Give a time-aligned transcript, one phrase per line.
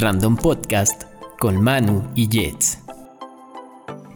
[0.00, 1.04] Random Podcast
[1.38, 2.78] con Manu y Jets.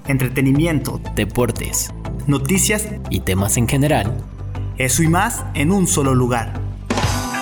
[0.07, 1.91] Entretenimiento, Deportes
[2.27, 4.13] noticias, y temas en general.
[4.79, 6.55] eso y más en un solo lugar.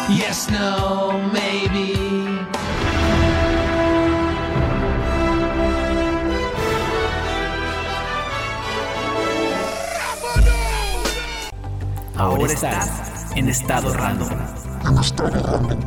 [0.08, 1.92] Yes, no, maybe.
[12.16, 14.28] Ahora, estás en estado random.
[14.84, 15.80] en estado random.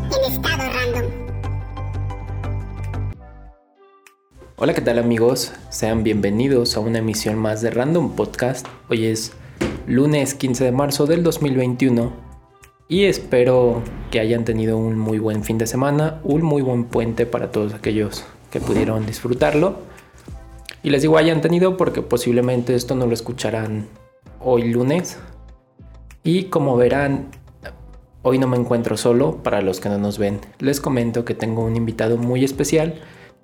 [4.65, 5.51] Hola, ¿qué tal amigos?
[5.69, 8.65] Sean bienvenidos a una emisión más de Random Podcast.
[8.89, 9.33] Hoy es
[9.85, 12.11] lunes 15 de marzo del 2021
[12.87, 17.27] y espero que hayan tenido un muy buen fin de semana, un muy buen puente
[17.27, 19.75] para todos aquellos que pudieron disfrutarlo.
[20.81, 23.85] Y les digo hayan tenido porque posiblemente esto no lo escucharán
[24.39, 25.19] hoy lunes.
[26.23, 27.27] Y como verán,
[28.23, 31.63] hoy no me encuentro solo, para los que no nos ven, les comento que tengo
[31.63, 32.95] un invitado muy especial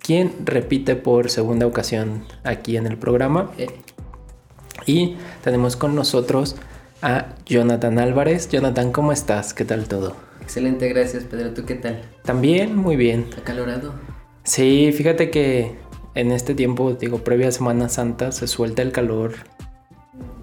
[0.02, 3.52] quien repite por segunda ocasión aquí en el programa.
[4.86, 6.56] Y tenemos con nosotros
[7.02, 8.50] a Jonathan Álvarez.
[8.50, 9.53] Jonathan, ¿cómo estás?
[9.53, 10.16] ¿Qué tal todo?
[10.42, 11.53] Excelente, gracias Pedro.
[11.53, 12.02] ¿Tú qué tal?
[12.23, 13.28] También, muy bien.
[13.38, 13.94] ¿Acalorado?
[14.44, 15.75] Sí, fíjate que
[16.16, 19.34] en este tiempo, digo, previa a Semana Santa, se suelta el calor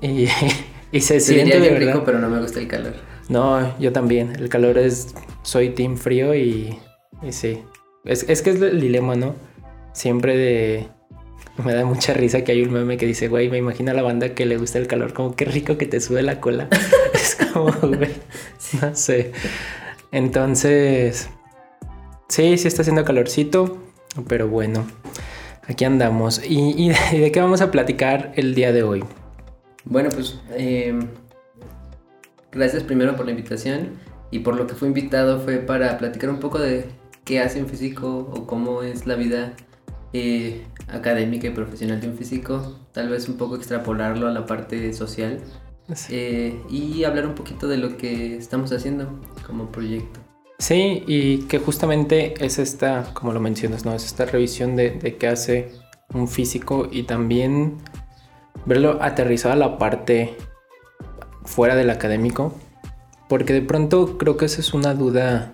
[0.00, 0.28] y,
[0.92, 1.92] y se Te siente de bien verdad.
[1.94, 2.94] rico, pero no me gusta el calor.
[3.28, 4.34] No, yo también.
[4.36, 5.14] El calor es.
[5.42, 6.78] Soy team frío y.
[7.22, 7.62] Y sí.
[8.04, 9.34] Es, es que es el dilema, ¿no?
[9.98, 10.88] Siempre de.
[11.64, 14.02] Me da mucha risa que hay un meme que dice, güey, me imagino a la
[14.02, 16.68] banda que le gusta el calor, como qué rico que te sube la cola.
[17.14, 18.12] es como, güey,
[18.80, 19.32] no sé.
[20.12, 21.28] Entonces,
[22.28, 23.76] sí, sí está haciendo calorcito,
[24.28, 24.86] pero bueno,
[25.66, 26.42] aquí andamos.
[26.48, 29.02] ¿Y, de- qué vamos a platicar el día de hoy?
[29.84, 30.96] Bueno, pues eh,
[32.52, 33.98] gracias primero por la invitación
[34.30, 36.84] y por lo que fue invitado fue para platicar un poco de
[37.24, 39.54] qué hace un físico o cómo es la vida
[40.12, 42.78] eh, académica y profesional de un físico.
[42.92, 45.40] Tal vez un poco extrapolarlo a la parte social
[46.08, 50.20] eh, y hablar un poquito de lo que estamos haciendo como proyecto.
[50.58, 53.94] Sí, y que justamente es esta, como lo mencionas, ¿no?
[53.94, 55.72] Es esta revisión de, de qué hace
[56.12, 57.76] un físico y también
[58.66, 60.36] verlo aterrizado a la parte
[61.44, 62.54] fuera del académico.
[63.28, 65.52] Porque de pronto creo que esa es una duda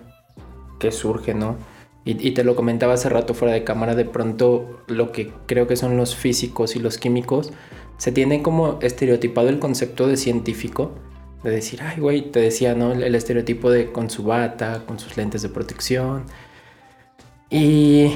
[0.79, 1.57] que surge, ¿no?
[2.05, 5.67] Y, y te lo comentaba hace rato fuera de cámara, de pronto lo que creo
[5.67, 7.51] que son los físicos y los químicos,
[7.97, 10.91] se tiene como estereotipado el concepto de científico,
[11.43, 12.91] de decir, ay, güey, te decía, ¿no?
[12.93, 16.25] El, el estereotipo de con su bata, con sus lentes de protección.
[17.49, 18.11] Y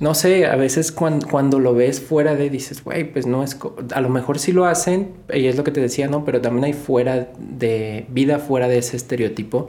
[0.00, 3.58] no sé, a veces cuan- cuando, lo ves fuera de, dices, güey, pues no es,
[3.94, 6.24] a lo mejor sí lo hacen, y es lo que te decía, ¿no?
[6.24, 9.68] Pero también hay fuera de, vida fuera de ese estereotipo.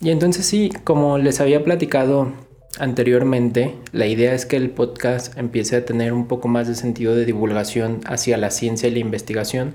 [0.00, 2.32] Y entonces sí, como les había platicado
[2.78, 7.14] anteriormente, la idea es que el podcast empiece a tener un poco más de sentido
[7.14, 9.74] de divulgación hacia la ciencia y la investigación.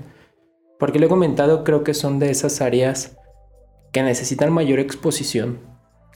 [0.78, 3.16] Porque lo he comentado, creo que son de esas áreas
[3.92, 5.58] que necesitan mayor exposición.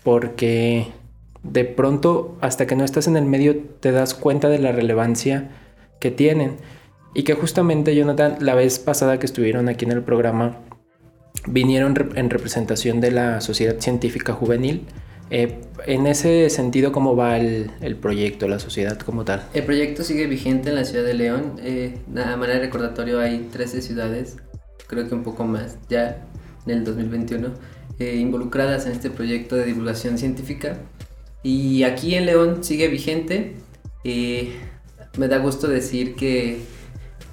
[0.02, 0.88] Porque
[1.42, 5.50] de pronto, hasta que no estás en el medio, te das cuenta de la relevancia
[6.00, 6.56] que tienen.
[7.14, 10.58] Y que justamente, Jonathan, la vez pasada que estuvieron aquí en el programa,
[11.46, 14.86] vinieron en representación de la Sociedad Científica Juvenil.
[15.30, 19.42] Eh, en ese sentido, ¿cómo va el, el proyecto, la sociedad como tal?
[19.54, 21.54] El proyecto sigue vigente en la ciudad de León.
[21.62, 24.36] Eh, a manera de recordatorio hay 13 ciudades,
[24.86, 26.24] creo que un poco más, ya
[26.66, 27.48] en el 2021,
[27.98, 30.78] eh, involucradas en este proyecto de divulgación científica.
[31.42, 33.54] Y aquí en León sigue vigente.
[34.04, 34.52] Eh,
[35.16, 36.60] me da gusto decir que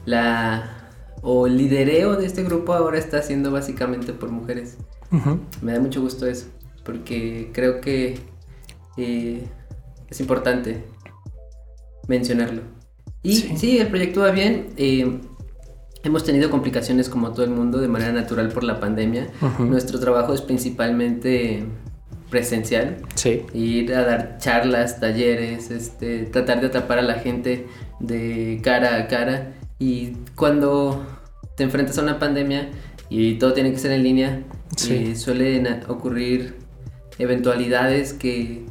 [0.06, 4.78] la o el lidereo de este grupo ahora está siendo básicamente por mujeres.
[5.12, 5.40] Ujú.
[5.62, 6.48] Me da mucho gusto eso,
[6.84, 8.18] porque creo que
[8.98, 9.44] eh,
[10.10, 10.84] es importante
[12.08, 12.62] mencionarlo.
[13.22, 13.54] Y Sí.
[13.58, 14.68] sí, el proyecto va bien.
[14.78, 15.20] eh,
[16.04, 19.30] hemos tenido complicaciones como todo el mundo de manera natural por la pandemia.
[19.42, 19.64] Ujú.
[19.64, 21.64] Nuestro trabajo es principalmente
[22.30, 22.98] presencial.
[23.16, 23.44] Sí.
[23.54, 27.68] Ir a dar charlas, talleres, este, tratar de atrapar a la gente
[28.02, 29.54] de cara a cara.
[29.80, 31.06] Y cuando
[31.56, 32.70] te enfrentas a una pandemia
[33.10, 34.44] y todo tiene que ser en línea,
[34.76, 34.94] Sí.
[35.12, 36.56] eh, suelen ocurrir
[37.20, 38.64] eventualidades que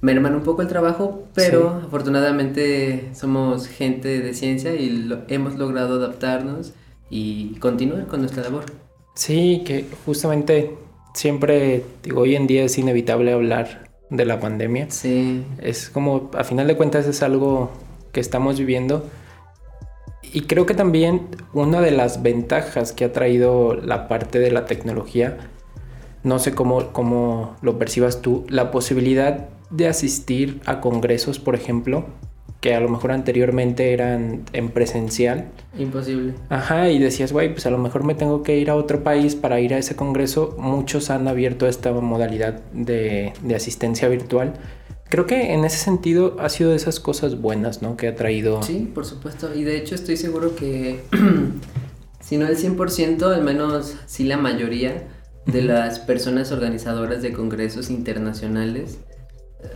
[0.00, 5.94] merman un poco el trabajo, pero afortunadamente somos gente de ciencia y lo- hemos logrado
[5.96, 6.72] adaptarnos
[7.10, 8.64] y continuar con nuestra labor.
[9.14, 10.74] Sí, que justamente
[11.14, 14.90] siempre, digo, hoy en día es inevitable hablar de la pandemia.
[14.90, 17.70] Sí, Es como, a final de cuentas, es algo
[18.12, 19.06] que estamos viviendo.
[20.22, 24.66] Y creo que también una de las ventajas que ha traído la parte de la
[24.66, 25.38] tecnología,
[26.24, 32.06] no sé cómo, cómo lo percibas tú, la posibilidad de asistir a congresos, por ejemplo,
[32.60, 35.48] que a lo mejor anteriormente eran en presencial.
[35.78, 36.32] Imposible.
[36.48, 39.36] Ajá, y decías, güey, pues a lo mejor me tengo que ir a otro país
[39.36, 40.56] para ir a ese congreso.
[40.58, 44.54] Muchos han abierto esta modalidad de, de asistencia virtual.
[45.10, 47.98] Creo que en ese sentido ha sido de esas cosas buenas, ¿no?
[47.98, 48.62] Que ha traído...
[48.62, 49.54] Sí, por supuesto.
[49.54, 51.02] Y de hecho estoy seguro que,
[52.20, 55.06] si no el 100%, al menos sí la mayoría
[55.46, 58.98] de las personas organizadoras de congresos internacionales,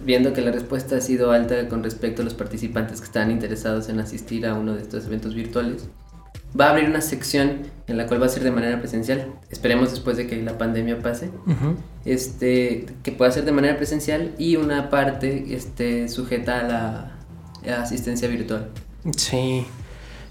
[0.03, 3.89] viendo que la respuesta ha sido alta con respecto a los participantes que están interesados
[3.89, 5.89] en asistir a uno de estos eventos virtuales,
[6.59, 9.33] va a abrir una sección en la cual va a ser de manera presencial.
[9.51, 11.31] Esperemos después de que la pandemia pase.
[12.05, 17.19] Este, que pueda ser de manera presencial y una parte este, sujeta a la
[17.67, 18.71] a asistencia virtual.
[19.17, 19.67] Sí,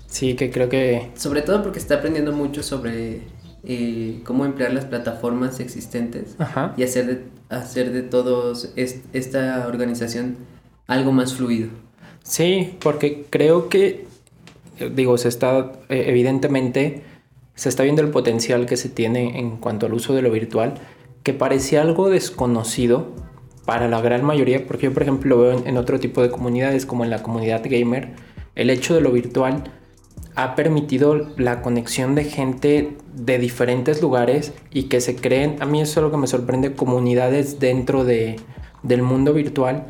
[0.07, 1.11] sí, que creo que...
[1.15, 3.21] Sobre todo porque está aprendiendo mucho sobre
[3.67, 6.73] eh, cómo emplear las plataformas existentes Ajá.
[6.77, 7.21] y hacer de,
[7.55, 10.37] hacer de todos est- esta organización
[10.87, 11.67] algo más fluido.
[12.23, 14.05] Sí, porque creo que,
[14.95, 17.03] digo, se está, eh, evidentemente,
[17.55, 20.75] se está viendo el potencial que se tiene en cuanto al uso de lo virtual,
[21.23, 23.13] que parecía algo desconocido
[23.65, 26.29] para la gran mayoría, porque yo, por ejemplo, lo veo en, en otro tipo de
[26.29, 28.13] comunidades, como en la comunidad gamer,
[28.55, 29.65] el hecho de lo virtual
[30.37, 35.81] ha permitido la conexión de gente de diferentes lugares y que se creen, a mí
[35.81, 38.35] eso es lo que me sorprende, comunidades dentro de,
[38.83, 39.87] del mundo virtual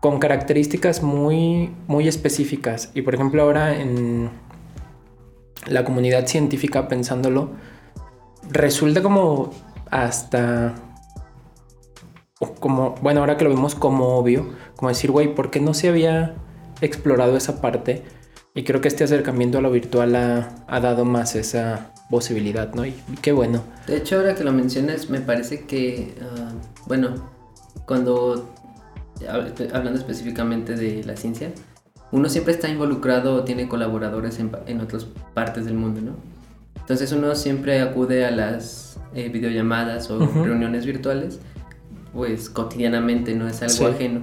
[0.00, 2.90] con características muy, muy específicas.
[2.92, 4.28] Y por ejemplo ahora en
[5.66, 7.52] la comunidad científica pensándolo,
[8.50, 9.52] resulta como
[9.90, 10.74] hasta...
[12.60, 15.88] Como, bueno, ahora que lo vemos como obvio, como decir, güey, ¿por qué no se
[15.88, 16.34] había
[16.82, 18.04] explorado esa parte?
[18.56, 22.84] Y creo que este acercamiento a lo virtual ha, ha dado más esa posibilidad, ¿no?
[22.86, 23.62] Y, y qué bueno.
[23.86, 26.50] De hecho, ahora que lo mencionas, me parece que, ah,
[26.86, 27.14] bueno,
[27.86, 28.50] cuando,
[29.20, 31.50] hab- hablando específicamente de la ciencia,
[32.12, 36.12] uno siempre está involucrado o tiene colaboradores en, en otras partes del mundo, ¿no?
[36.80, 41.40] Entonces uno siempre acude a las eh, videollamadas o reuniones virtuales,
[42.14, 43.84] pues cotidianamente, no es algo Sí.
[43.84, 44.20] ajeno.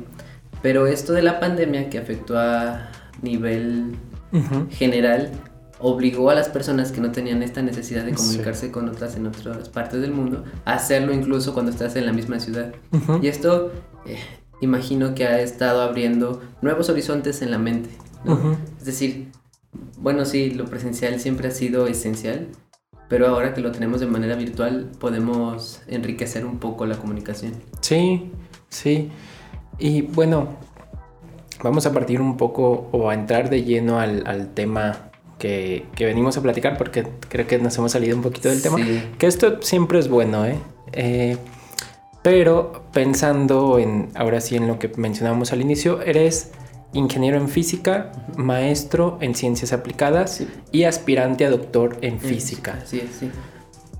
[0.62, 2.90] Pero esto de la pandemia que afectó a
[3.22, 3.96] nivel
[4.34, 4.68] Ujú.
[4.72, 5.32] general
[5.80, 8.16] obligó a las personas que no tenían esta necesidad de Sí.
[8.18, 12.14] comunicarse con otras en otras partes del mundo a hacerlo incluso cuando estás en la
[12.14, 12.74] misma ciudad.
[12.92, 13.20] Ujú.
[13.22, 13.72] Y esto
[14.06, 14.18] eh,
[14.62, 17.90] imagino que ha estado abriendo nuevos horizontes en la mente.
[18.26, 18.34] ¿no?
[18.34, 18.58] Ujú.
[18.80, 19.28] Es decir,
[20.00, 22.48] bueno, sí, lo presencial siempre ha sido esencial,
[23.10, 27.54] pero ahora que lo tenemos de manera virtual podemos enriquecer un poco la comunicación.
[27.82, 28.32] Sí,
[28.70, 29.10] sí.
[29.80, 30.56] Y bueno,
[31.62, 35.10] vamos a partir un poco o a entrar de lleno al, al tema
[35.40, 38.78] que, que venimos a platicar porque creo que nos hemos salido un poquito del tema.
[39.18, 40.58] Que esto siempre es bueno, ¿eh?
[40.94, 41.38] Eh,
[42.22, 46.52] pero pensando en, ahora sí, en lo que mencionábamos al inicio, eres
[46.94, 50.48] ingeniero en física, maestro en ciencias aplicadas Sí.
[50.72, 52.80] y aspirante a doctor en física.
[52.86, 53.30] Sí, sí.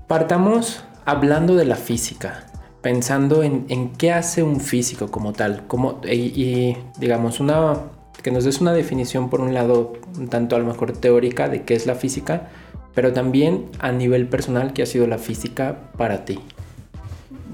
[0.06, 2.46] Partamos hablando de la física,
[2.84, 7.78] pensando en, en qué hace un físico como tal, como, y, y, digamos, una,
[8.22, 11.62] que nos des una definición por un lado un tanto a lo mejor teórica de
[11.62, 12.50] qué es la física,
[12.94, 16.38] pero también a nivel personal qué ha sido la física para ti.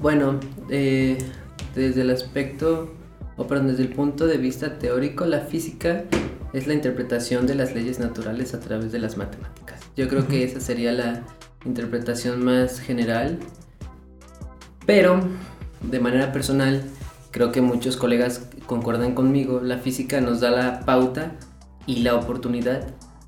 [0.01, 0.37] Bueno,
[0.69, 1.17] eh,
[1.75, 2.93] desde el aspecto,
[3.37, 6.03] o perdón, desde el punto de vista teórico, la física
[6.51, 9.79] es la interpretación de las leyes naturales a través de las matemáticas.
[9.95, 11.23] Yo creo que esa sería la
[11.63, 13.39] interpretación más general,
[14.91, 15.21] pero
[15.89, 16.83] de manera personal,
[17.31, 21.31] creo que muchos colegas concuerdan conmigo, la física nos da la pauta
[21.85, 22.87] y la oportunidad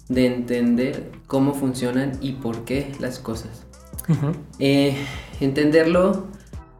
[0.09, 3.63] de entender cómo funcionan y por qué las cosas.
[4.59, 4.93] Eh,
[5.39, 6.27] entenderlo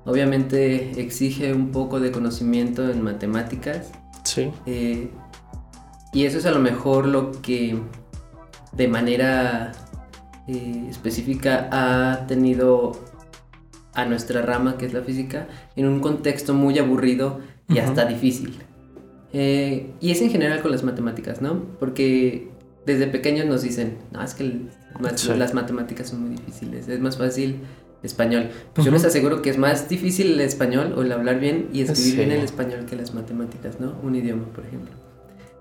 [0.04, 3.90] obviamente exige un poco de conocimiento en matemáticas
[4.26, 4.52] Sí.
[4.66, 5.10] eh,
[6.12, 7.80] y eso es a lo mejor lo que
[8.74, 9.72] de manera
[10.50, 13.13] eh, específica ha tenido
[13.94, 18.56] a nuestra rama que es la física en un contexto muy aburrido y hasta difícil.
[19.34, 21.64] Eh, y es en general con las matemáticas, ¿no?
[21.80, 22.50] Porque
[22.86, 24.70] desde pequeños nos dicen, no, es que el-
[25.00, 25.32] mat- Sí.
[25.38, 27.58] las matemáticas son muy difíciles, es más fácil
[28.04, 28.50] español.
[28.74, 28.98] Pues yo Ujú.
[28.98, 32.18] les aseguro que es más difícil el español o el hablar bien y escribir Sí.
[32.18, 33.96] bien el español que las matemáticas, ¿no?
[34.04, 34.92] Un idioma, por ejemplo.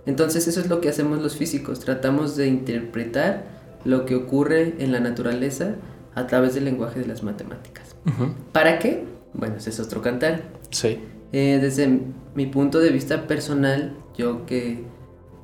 [0.05, 3.45] Entonces eso es lo que hacemos los físicos, tratamos de interpretar
[3.85, 5.77] lo que ocurre en la naturaleza
[6.15, 7.97] a través del lenguaje de las matemáticas.
[8.53, 9.05] ¿Para qué?
[9.35, 10.43] Bueno, ese es otro cantar.
[10.71, 11.01] Sí.
[11.33, 12.01] Eh, desde
[12.35, 14.85] mi punto de vista personal, yo que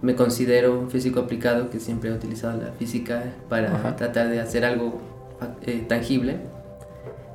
[0.03, 4.65] me considero un físico aplicado, que siempre he utilizado la física para tratar de hacer
[4.65, 5.01] algo
[5.63, 6.37] eh, tangible,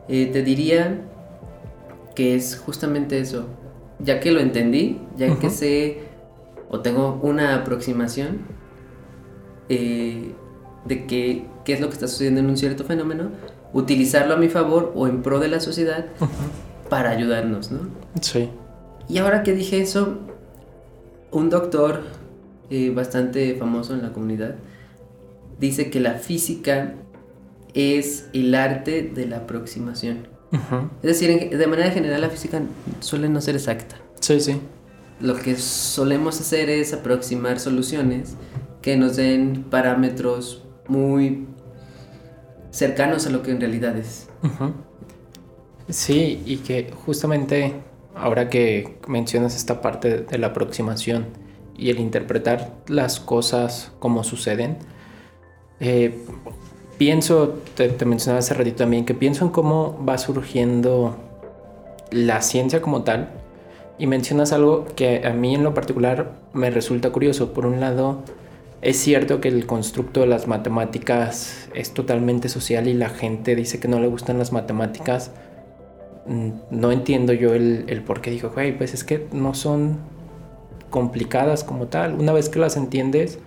[0.08, 1.02] eh, te diría
[2.16, 3.48] que es justamente eso,
[4.00, 6.04] ya que lo entendí, ya que sé
[6.70, 8.42] o tengo una aproximación
[9.68, 10.36] de
[11.08, 13.32] que, qué es lo que está sucediendo en un cierto fenómeno,
[13.74, 16.06] utilizarlo a mi favor o en pro de la sociedad
[16.90, 17.80] para ayudarnos, ¿no?
[18.22, 18.50] Sí.
[19.10, 20.20] Y ahora que dije eso,
[21.32, 22.02] un doctor
[22.70, 24.56] eh, bastante famoso en la comunidad
[25.60, 26.96] dice que la física
[27.74, 30.28] es el arte de la aproximación.
[30.52, 30.90] Ujú.
[31.02, 32.62] Es decir, de manera general la física
[33.00, 33.96] suele no ser exacta.
[34.20, 34.60] Sí, sí.
[35.20, 38.36] Lo que solemos hacer es aproximar soluciones
[38.82, 41.48] que nos den parámetros muy
[42.74, 44.28] cercanos a lo que en realidad es.
[45.88, 47.76] Sí, y que justamente
[48.16, 51.28] ahora que mencionas esta parte de la aproximación
[51.78, 54.78] y el interpretar las cosas como suceden,
[55.80, 56.18] eh,
[56.98, 61.18] pienso, te, te mencionaba hace ratito también, que pienso en cómo va surgiendo
[62.12, 63.30] la ciencia como tal
[64.00, 67.54] y mencionas algo que a mí en lo particular me resulta curioso.
[67.54, 68.24] Por un lado,
[68.84, 73.80] es cierto que el constructo de las matemáticas es totalmente social y la gente dice
[73.80, 75.32] que no le gustan las matemáticas.
[76.28, 79.98] Mm, No entiendo yo el, el por qué digo, güey, pues es que no son
[80.90, 82.14] complicadas como tal.
[82.16, 83.40] Una vez que las entiendes,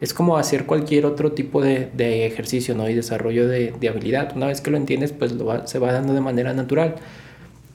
[0.00, 2.88] es como hacer cualquier otro tipo de, de ejercicio ¿no?
[2.88, 4.32] y desarrollo de, de habilidad.
[4.36, 6.96] Una vez que lo entiendes, pues lo va- se va dando de manera natural.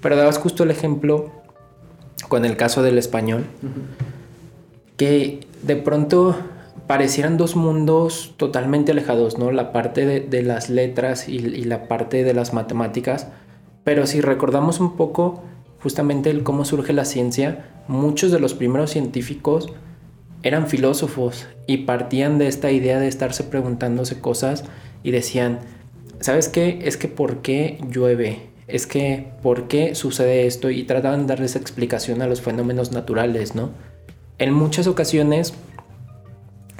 [0.01, 1.31] Pero dabas justo el ejemplo
[2.29, 3.45] con el caso del español,
[4.97, 6.35] que de pronto
[6.87, 9.51] parecieran dos mundos totalmente alejados, ¿no?
[9.51, 13.27] La parte de, las letras y, y la parte de las matemáticas.
[13.83, 15.43] Pero si recordamos un poco
[15.81, 19.69] justamente el cómo surge la ciencia, muchos de los primeros científicos
[20.43, 24.63] eran filósofos y partían de esta idea de estarse preguntándose cosas
[25.03, 25.59] y decían,
[26.19, 26.79] ¿sabes qué?
[26.83, 28.49] Es que ¿por qué llueve?
[28.67, 30.69] Es que ¿por qué sucede esto?
[30.69, 33.71] Y trataban de darles explicación a los fenómenos naturales, ¿no?
[34.37, 35.53] En muchas ocasiones,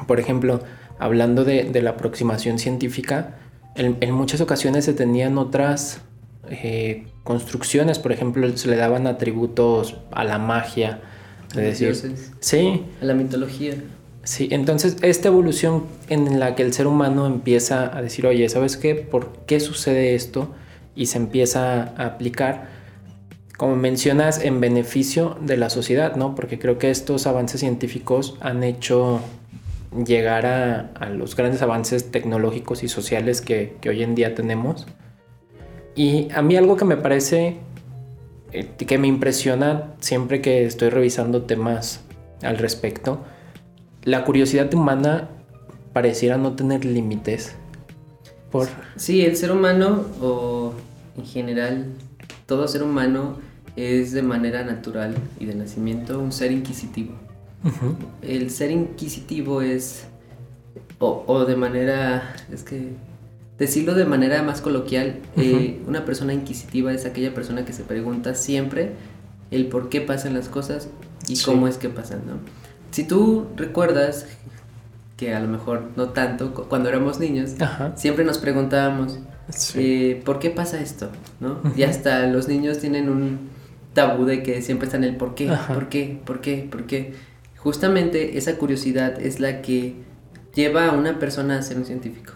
[0.07, 0.61] por ejemplo,
[0.99, 3.35] hablando de, de la aproximación científica,
[3.75, 6.01] en, en muchas ocasiones se tenían otras
[6.49, 11.01] eh, construcciones, por ejemplo, se le daban atributos a la magia.
[11.49, 12.31] Los decir, dioses.
[12.39, 13.75] sí, A la mitología.
[14.23, 18.75] Sí, entonces esta evolución en la que el ser humano empieza a decir, oye, ¿sabes
[18.75, 18.95] qué?
[18.95, 20.53] ¿Por qué sucede esto?
[20.95, 22.67] Y se empieza a aplicar,
[23.57, 26.35] como mencionas, en beneficio de la sociedad, ¿no?
[26.35, 29.21] Porque creo que estos avances científicos han hecho
[30.05, 34.87] llegar a, los grandes avances tecnológicos y sociales que, que hoy en día tenemos.
[35.95, 37.57] Y a mí algo que me parece,
[38.51, 42.01] eh, que me impresiona siempre que estoy revisando temas
[42.43, 43.23] al respecto,
[44.03, 45.29] la curiosidad humana
[45.93, 47.55] pareciera no tener límites.
[48.51, 48.67] Por...
[48.95, 50.73] Sí, el ser humano o
[51.17, 51.87] en general
[52.45, 53.37] todo ser humano
[53.75, 57.13] es de manera natural y de nacimiento un ser inquisitivo.
[58.21, 60.05] El ser inquisitivo es,
[60.99, 62.89] o, o de manera, es que
[63.57, 68.35] decirlo de manera más coloquial, eh, una persona inquisitiva es aquella persona que se pregunta
[68.35, 68.91] siempre
[69.51, 70.89] el por qué pasan las cosas
[71.27, 71.45] y Sí.
[71.45, 72.33] cómo es que pasan, ¿no?
[72.91, 74.27] Si tú recuerdas,
[75.17, 77.93] que a lo mejor no tanto, cu- cuando éramos niños, Ajá.
[77.97, 79.17] siempre nos preguntábamos,
[79.49, 79.79] Sí.
[80.11, 81.09] eh, ¿por qué pasa esto?
[81.39, 81.59] ¿no?
[81.75, 83.39] Y hasta los niños tienen un
[83.93, 85.73] tabú de que siempre están el por qué, Ajá.
[85.73, 87.15] por qué, por qué, por qué.
[87.67, 89.95] Justamente esa curiosidad es la que
[90.55, 92.31] lleva a una persona a ser un científico.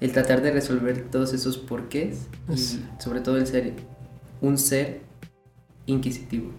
[0.00, 2.56] El tratar de resolver todos esos porqués y
[2.98, 3.74] sobre todo el ser
[4.40, 5.02] un ser
[5.84, 6.52] inquisitivo.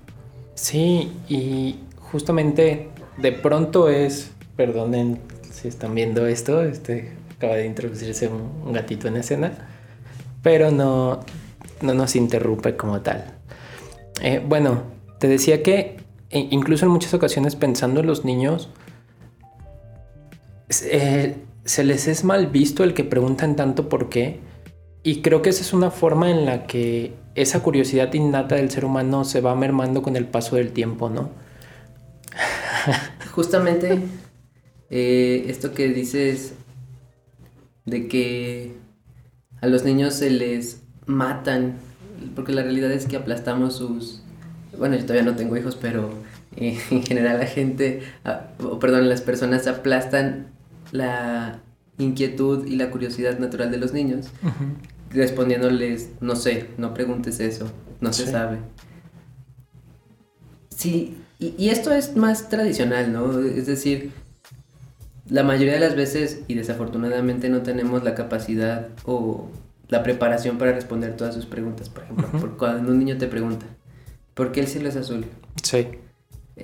[0.53, 5.19] Sí, y justamente de pronto es, perdonen
[5.51, 9.53] si están viendo esto, este acaba de introducirse un, un gatito en escena,
[10.43, 11.21] pero no,
[11.81, 13.25] no nos interrumpe como tal.
[14.21, 14.83] Eh, bueno,
[15.17, 16.00] te decía que
[16.31, 18.69] e- incluso en muchas ocasiones pensando en los niños,
[20.83, 24.39] eh, se les es mal visto el que preguntan tanto por qué.
[25.03, 28.85] Y creo que esa es una forma en la que esa curiosidad innata del ser
[28.85, 31.31] humano se va mermando con el paso del tiempo, ¿no?
[33.31, 33.99] Justamente
[34.89, 36.53] eh, esto que dices
[37.85, 38.75] de que
[39.61, 41.77] a los niños se les matan,
[42.35, 44.23] porque la realidad es que aplastamos sus...
[44.81, 46.09] Bueno, yo todavía no tengo hijos, pero
[46.55, 50.47] eh, en general la gente, ah, o perdón, las personas aplastan
[50.91, 51.59] la
[51.99, 54.29] inquietud y la curiosidad natural de los niños,
[55.11, 58.57] respondiéndoles, no sé, no preguntes eso, no se sabe.
[60.75, 63.39] Sí, y, y esto es más tradicional, ¿no?
[63.39, 64.09] Es decir,
[65.29, 69.47] la mayoría de las veces, y desafortunadamente no tenemos la capacidad o
[69.89, 71.87] la preparación para responder todas sus preguntas.
[71.89, 73.67] Por ejemplo, cuando un niño te pregunta,
[74.41, 75.25] ¿por qué el cielo es azul?
[75.61, 75.87] Sí.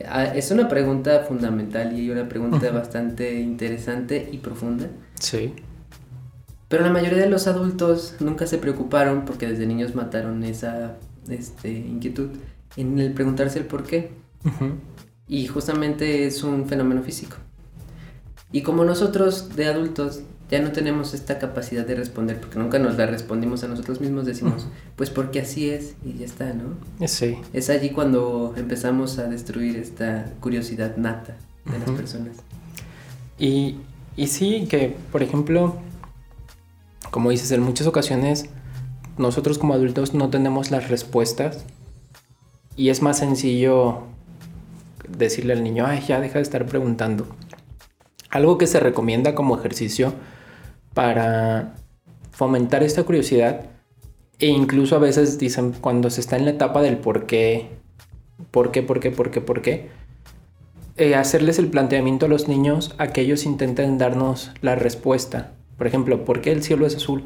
[0.07, 4.87] Ah, Es una pregunta fundamental y una pregunta bastante interesante y profunda.
[5.19, 5.53] Sí.
[6.69, 10.95] Pero la mayoría de los adultos nunca se preocuparon porque desde niños mataron esa
[11.29, 12.29] este, inquietud
[12.77, 14.09] en el preguntarse el por qué.
[14.43, 14.71] Ujú.
[15.27, 17.37] Y justamente es un fenómeno físico.
[18.51, 22.97] Y como nosotros de adultos ya no tenemos esta capacidad de responder, porque nunca nos
[22.97, 27.07] la respondimos a nosotros mismos, decimos, pues porque así es y ya está, ¿no?
[27.07, 27.37] Sí.
[27.51, 31.35] Es allí cuando empezamos a destruir esta curiosidad nata
[31.65, 32.37] de las personas.
[33.37, 33.77] Y,
[34.15, 35.75] y sí, que por ejemplo,
[37.11, 38.49] como dices, en muchas ocasiones
[39.17, 41.65] nosotros como adultos no tenemos las respuestas
[42.75, 44.03] y es más sencillo
[45.09, 47.27] decirle al niño, ay, ya deja de estar preguntando.
[48.29, 50.13] Algo que se recomienda como ejercicio
[50.97, 51.75] para
[52.31, 53.67] fomentar esta curiosidad
[54.39, 57.67] e incluso a veces dicen cuando se está en la etapa del por qué,
[58.49, 59.89] por qué, por qué, por qué, por qué,
[60.95, 65.51] eh, hacerles el planteamiento a los niños a que ellos intenten darnos la respuesta.
[65.77, 67.25] Por ejemplo, ¿por qué el cielo es azul?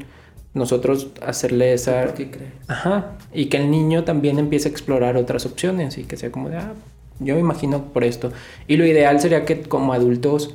[0.52, 2.02] Nosotros hacerle esa...
[2.02, 2.52] ¿Por qué crees?
[2.68, 3.16] Ajá.
[3.32, 6.58] Y que el niño también empiece a explorar otras opciones y que sea como de,
[6.58, 6.74] ah,
[7.20, 8.32] yo me imagino por esto.
[8.68, 10.54] Y lo ideal sería que como adultos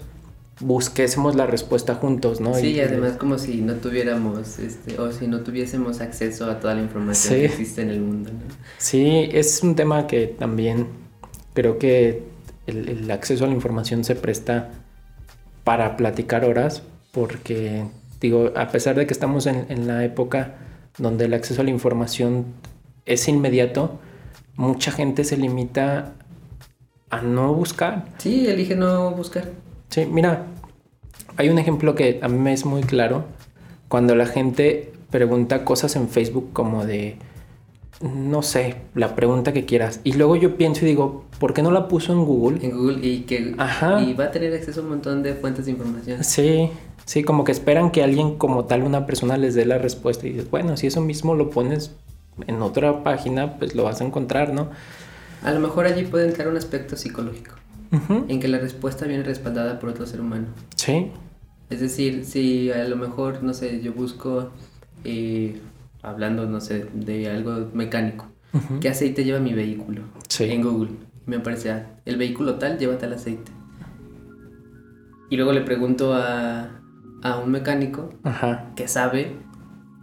[0.60, 2.54] busquésemos la respuesta juntos, ¿no?
[2.56, 6.60] Sí, Y- y además como si no tuviéramos, este, o si no tuviésemos acceso a
[6.60, 7.40] toda la información Sí.
[7.42, 8.40] que existe en el mundo, ¿no?
[8.78, 10.88] Sí, es un tema que también
[11.54, 12.24] creo que
[12.66, 14.70] el, el acceso a la información se presta
[15.64, 17.86] para platicar horas, porque
[18.20, 20.56] digo, a pesar de que estamos en, en la época
[20.98, 22.46] donde el acceso a la información
[23.06, 24.00] es inmediato,
[24.56, 26.14] mucha gente se limita
[27.10, 28.06] a no buscar.
[28.18, 29.46] Sí, elige no buscar.
[29.90, 30.48] Sí, mira,
[31.38, 33.26] hay un ejemplo que a mí me es muy claro
[33.88, 37.18] cuando la gente pregunta cosas en Facebook como de,
[38.02, 40.02] no sé, la pregunta que quieras.
[40.04, 42.60] Y luego yo pienso y digo, ¿por qué no la puso en Google?
[42.66, 44.02] en Google y que Ajá.
[44.02, 46.24] y va a tener acceso a un montón de fuentes de información.
[46.24, 46.70] Sí,
[47.06, 50.32] sí, como que esperan que alguien como tal, una persona les dé la respuesta y
[50.32, 51.92] dices, bueno, si eso mismo lo pones
[52.46, 54.70] en otra página, pues lo vas a encontrar, ¿no?
[55.44, 57.52] A lo mejor allí puede entrar un aspecto psicológico,
[57.92, 58.26] Ujú.
[58.28, 60.48] en que la respuesta viene respaldada por otro ser humano.
[60.76, 61.12] Sí,
[61.70, 64.52] Es decir, si a lo mejor, no sé, yo busco,
[65.04, 65.60] eh,
[66.02, 68.80] hablando, no sé, de algo mecánico, Ujú.
[68.80, 70.02] ¿qué aceite lleva mi vehículo?
[70.30, 70.46] Sí.
[70.46, 70.92] En Google.
[71.26, 73.52] Me aparece, ah, el vehículo tal lleva tal aceite.
[75.30, 76.70] Y luego le pregunto a,
[77.22, 79.34] a un mecánico ajá, que sabe,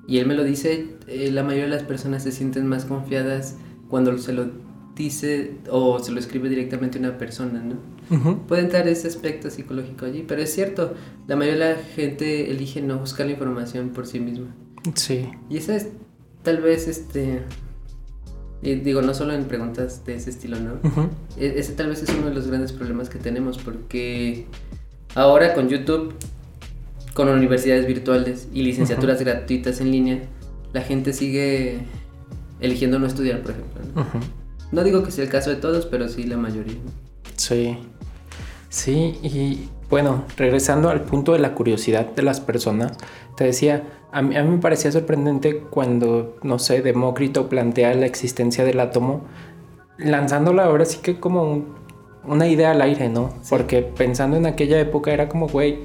[0.07, 3.57] y él me lo dice, eh, la mayoría de las personas se sienten más confiadas
[3.89, 4.49] cuando se lo
[4.97, 7.77] dice o se lo escribe directamente a una persona, ¿no?
[8.17, 8.39] Ujú.
[8.47, 10.95] Puede entrar ese aspecto psicológico allí, pero es cierto,
[11.27, 14.55] la mayoría de la gente elige no buscar la información por sí misma.
[14.95, 15.89] sí, Y esa es
[16.43, 17.41] tal vez, este,
[18.63, 20.73] y digo, no solo en preguntas de ese estilo, ¿no?
[21.39, 24.47] E- Ese tal vez es uno de los grandes problemas que tenemos porque
[25.15, 26.15] ahora con YouTube,
[27.15, 30.23] con universidades virtuales y licenciaturas gratuitas en línea,
[30.73, 31.79] la gente sigue
[32.61, 33.83] eligiendo no estudiar, por ejemplo.
[33.95, 34.44] ¿no?
[34.75, 36.75] No digo que sea el caso de todos, pero sí la mayoría.
[37.37, 37.79] Sí,
[38.69, 42.93] sí, y bueno, regresando al punto de la curiosidad de las personas,
[43.37, 48.07] te decía, a mí, a mí me parecía sorprendente cuando, no sé, Demócrito plantea la
[48.07, 49.23] existencia del átomo,
[49.99, 51.67] lanzándola ahora sí que como un-
[52.25, 53.33] una idea al aire, ¿no?
[53.49, 55.81] Porque pensando en aquella época era como, güey,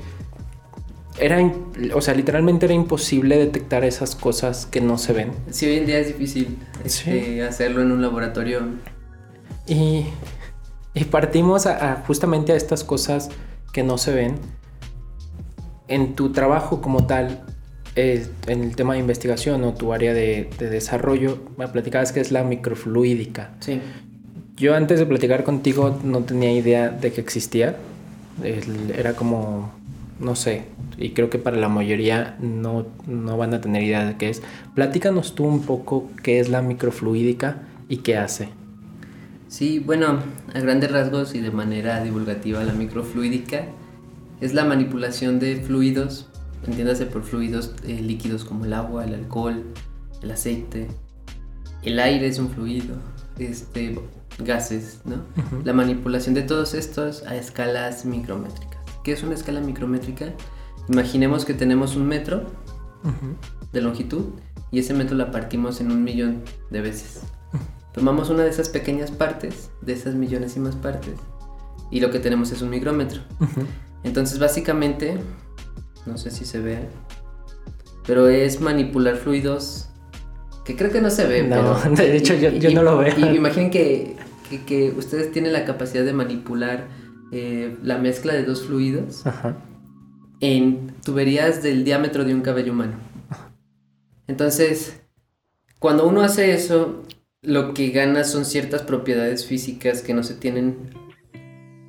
[1.20, 1.40] era,
[1.94, 5.32] o sea, literalmente era imposible detectar esas cosas que no se ven.
[5.52, 8.62] Sí, hoy en día es difícil este, hacerlo en un laboratorio.
[9.68, 10.06] Y,
[10.94, 13.30] y partimos a, a justamente a estas cosas
[13.74, 14.36] que no se ven.
[15.88, 17.44] En tu trabajo como tal,
[17.96, 22.20] eh, en el tema de investigación o tu área de, de desarrollo, me platicabas que
[22.20, 23.56] es la microfluídica.
[23.60, 23.82] Sí.
[24.56, 27.78] Yo antes de platicar contigo no tenía idea de que existía.
[28.44, 29.72] El- era como,
[30.20, 30.66] no sé,
[30.98, 34.42] y creo que para la mayoría no, no van a tener idea de qué es.
[34.76, 38.50] Platícanos tú un poco qué es la microfluídica y qué hace.
[39.48, 40.20] Sí, bueno,
[40.54, 43.66] a grandes rasgos y de manera divulgativa, la microfluídica
[44.42, 46.28] es la manipulación de fluidos,
[46.68, 49.64] entiéndase por fluidos eh, líquidos como el agua, el alcohol,
[50.22, 50.88] el aceite,
[51.84, 52.96] el aire es un fluido,
[53.38, 53.98] este,
[54.38, 55.24] gases, ¿no?
[55.64, 58.69] La manipulación de todos estos a escalas micrométricas.
[59.10, 60.34] ¿Qué es una escala micrométrica?
[60.88, 62.44] Imaginemos que tenemos un metro
[63.74, 64.26] de longitud
[64.70, 67.22] y ese metro la partimos en un millón de veces.
[67.92, 71.16] Tomamos una de esas pequeñas partes, de esas millonésimas partes,
[71.90, 73.22] y lo que tenemos es un micrómetro.
[74.04, 75.18] Entonces básicamente,
[76.06, 76.78] no sé si se ve,
[78.06, 79.90] pero es manipular fluidos
[80.66, 81.42] que creo que no se ve.
[81.48, 83.16] No, pero- de hecho, yo- yo y- no lo veo.
[83.18, 84.18] y imaginen que,
[84.52, 89.58] que, que ustedes tienen la capacidad de manipular eh, la mezcla de dos fluidos Ajá.
[90.40, 92.94] en tuberías del diámetro de un cabello humano.
[94.28, 95.02] Entonces,
[95.80, 97.04] cuando uno hace eso,
[97.42, 100.78] lo que gana son ciertas propiedades físicas que no se tienen,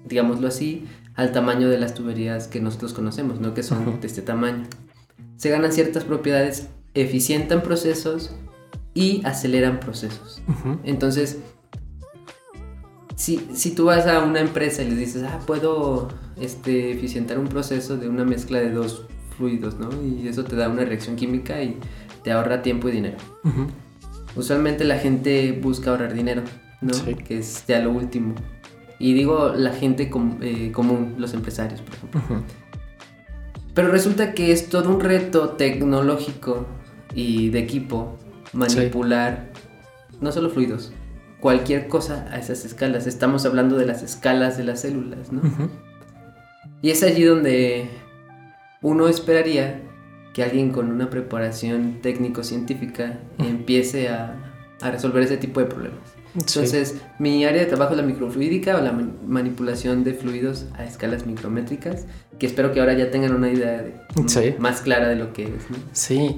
[0.06, 3.52] digámoslo así, al tamaño de las tuberías que nosotros conocemos, ¿no?
[3.52, 4.64] Que son de este tamaño.
[5.36, 8.34] Se ganan ciertas propiedades, eficientan procesos
[8.94, 10.42] y aceleran procesos.
[10.84, 11.40] Entonces,
[13.20, 16.08] si, si tú vas a una empresa y les dices, ah, puedo
[16.40, 19.04] este, eficientar un proceso de una mezcla de dos
[19.36, 19.90] fluidos, ¿no?
[20.02, 21.76] Y eso te da una reacción química y
[22.24, 23.18] te ahorra tiempo y dinero.
[23.44, 23.66] Ujú.
[24.36, 26.42] Usualmente la gente busca ahorrar dinero,
[26.80, 26.94] ¿no?
[26.94, 27.14] Sí.
[27.14, 28.34] Que es ya lo último.
[28.98, 32.20] Y digo la gente com- eh, común, los empresarios, por ejemplo.
[32.36, 32.42] Ujú.
[33.74, 36.66] Pero resulta que es todo un reto tecnológico
[37.14, 38.16] y de equipo
[38.54, 39.52] manipular
[40.20, 40.92] no solo fluidos,
[41.40, 43.06] cualquier cosa a esas escalas.
[43.06, 45.40] Estamos hablando de las escalas de las células, ¿no?
[46.82, 47.88] Y es allí donde
[48.82, 49.82] uno esperaría
[50.32, 54.34] que alguien con una preparación técnico-científica empiece a,
[54.80, 55.98] a resolver ese tipo de problemas.
[56.34, 60.84] Entonces, mi área de trabajo es la microfluídica o la man- manipulación de fluidos a
[60.84, 62.06] escalas micrométricas,
[62.38, 63.94] que espero que ahora ya tengan una idea de-
[64.28, 64.54] Sí.
[64.60, 65.68] más clara de lo que es.
[65.70, 65.76] ¿no?
[65.92, 66.36] Sí,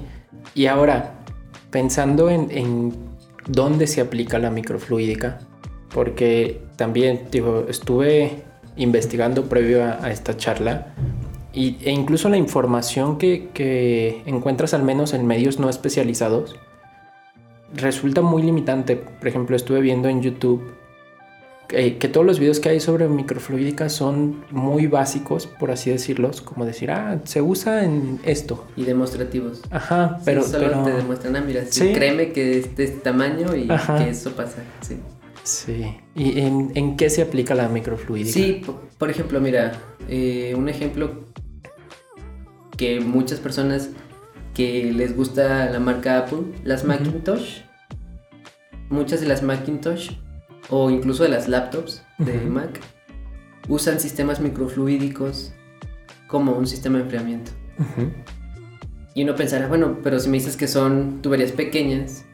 [0.55, 1.13] y ahora,
[1.69, 2.93] pensando en, en
[3.47, 5.39] dónde se aplica la microfluídica,
[5.93, 8.43] porque también digo, estuve
[8.75, 10.93] investigando previo a, esta charla
[11.53, 16.55] y, e incluso la información que encuentras al menos en medios no especializados
[17.75, 18.95] resulta muy limitante.
[18.95, 20.63] Por ejemplo, estuve viendo en YouTube
[21.73, 26.41] que, que todos los videos que hay sobre microfluídica son muy básicos, por así decirlos,
[26.41, 28.65] como decir, ah, se usa en esto.
[28.75, 29.61] Y demostrativos.
[29.71, 31.93] Ajá, Sí, pero, solo pero- te demuestran, ah, mira, sí, Sí.
[31.93, 33.97] créeme que es de este tamaño y Ajá.
[34.03, 34.63] que eso pasa.
[34.81, 34.97] Sí.
[35.43, 35.97] Sí.
[36.15, 38.31] ¿Y en, en qué se aplica la microfluídica?
[38.33, 39.73] Sí, po- por ejemplo, mira,
[40.07, 41.25] eh, un ejemplo
[42.77, 43.89] que muchas personas
[44.53, 47.61] que les gusta la marca Apple, las Macintosh,
[48.89, 50.11] muchas de las Macintosh
[50.69, 52.39] o incluso de las laptops de.
[52.41, 52.79] Mac
[53.69, 55.53] usan sistemas microfluídicos
[56.27, 57.51] como un sistema de enfriamiento.
[57.79, 58.11] Ujú.
[59.15, 62.25] Y uno pensará, bueno, pero si me dices que son tuberías pequeñas,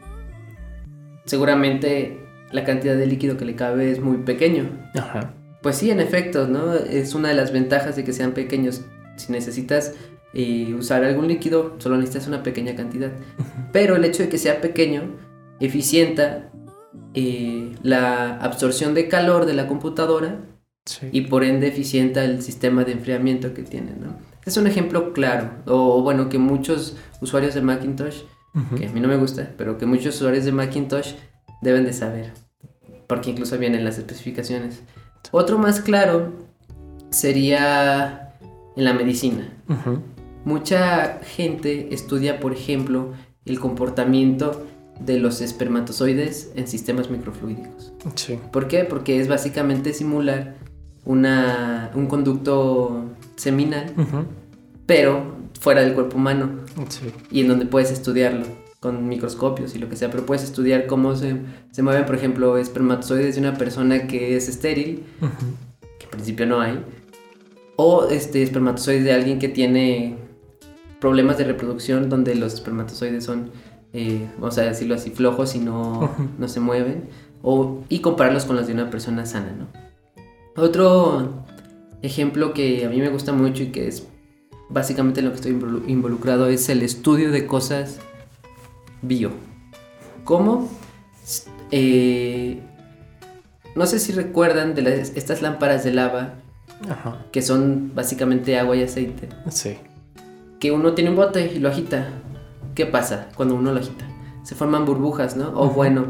[1.26, 2.18] seguramente
[2.50, 4.70] la cantidad de líquido que le cabe es muy pequeño.
[4.94, 5.34] Ajá.
[5.62, 6.74] Pues sí, en efecto, ¿no?
[6.74, 8.82] Es una de las ventajas de que sean pequeños.
[9.16, 9.94] Si necesitas
[10.32, 13.12] eh, usar algún líquido, solo necesitas una pequeña cantidad.
[13.72, 15.16] Pero el hecho de que sea pequeño
[15.60, 16.50] eficienta
[17.14, 20.40] eh, la absorción de calor de la computadora
[20.86, 21.08] Sí.
[21.12, 24.16] y por ende eficienta el sistema de enfriamiento que tiene, ¿no?
[24.46, 28.22] Es un ejemplo claro, o bueno, que muchos usuarios de Macintosh,
[28.76, 31.12] que a mí no me gusta, pero que muchos usuarios de Macintosh
[31.60, 32.32] deben de saber,
[33.06, 34.82] porque incluso vienen las especificaciones.
[35.30, 36.32] Otro más claro
[37.10, 38.32] sería
[38.74, 39.48] en la medicina.
[40.44, 43.12] Mucha gente estudia, por ejemplo,
[43.44, 44.66] el comportamiento
[45.04, 47.92] de los espermatozoides en sistemas microfluídicos.
[48.14, 48.38] Sí.
[48.52, 48.84] ¿Por qué?
[48.84, 50.56] Porque es básicamente simular
[51.04, 53.92] una, un conducto seminal,
[54.86, 56.50] pero fuera del cuerpo humano
[56.88, 57.10] Sí.
[57.30, 58.44] y en donde puedes estudiarlo
[58.80, 61.36] con microscopios y lo que sea, pero puedes estudiar cómo se,
[61.70, 65.04] se mueven, por ejemplo, espermatozoides de una persona que es estéril,
[65.98, 66.82] que en principio no hay,
[67.76, 70.16] o este, espermatozoides de alguien que tiene
[70.98, 73.50] problemas de reproducción donde los espermatozoides son,
[73.92, 77.08] eh, vamos a decirlo así, flojos y no, no se mueven,
[77.42, 79.66] o, y compararlos con los de una persona sana, ¿no?
[80.62, 81.44] Otro
[82.02, 84.06] ejemplo que a mí me gusta mucho y que es
[84.68, 87.98] básicamente en lo que estoy involu- involucrado es el estudio de cosas
[89.02, 89.30] bio.
[90.24, 90.68] ¿Cómo?
[91.70, 92.60] Eh,
[93.76, 96.34] no sé si recuerdan de las- estas lámparas de lava
[96.88, 97.24] Ajá.
[97.32, 99.28] que son básicamente agua y aceite.
[99.48, 99.76] Sí.
[100.58, 102.08] Que uno tiene un bote y lo agita.
[102.80, 104.06] ¿Qué pasa cuando uno lo agita?
[104.42, 105.52] Se forman burbujas, ¿no?
[105.54, 106.06] O bueno,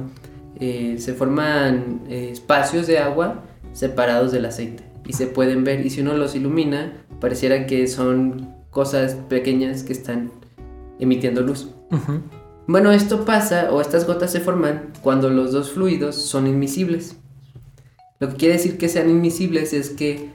[0.61, 5.85] eh, se forman eh, espacios de agua separados del aceite y se pueden ver.
[5.85, 10.31] Y si uno los ilumina, pareciera que son cosas pequeñas que están
[11.01, 11.71] emitiendo luz.
[11.91, 12.21] Ujú.
[12.69, 17.17] Bueno, esto pasa o estas gotas se forman cuando los dos fluidos son inmisibles.
[18.21, 20.31] Lo que quiere decir que sean inmisibles es que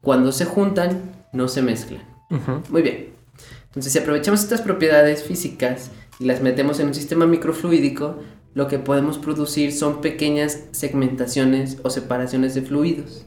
[0.00, 1.00] cuando se juntan
[1.32, 2.02] no se mezclan.
[2.28, 2.60] Ujú.
[2.70, 3.09] Muy bien.
[3.70, 8.18] Entonces, si aprovechamos estas propiedades físicas y las metemos en un sistema microfluídico,
[8.52, 13.26] lo que podemos producir son pequeñas segmentaciones o separaciones de fluidos.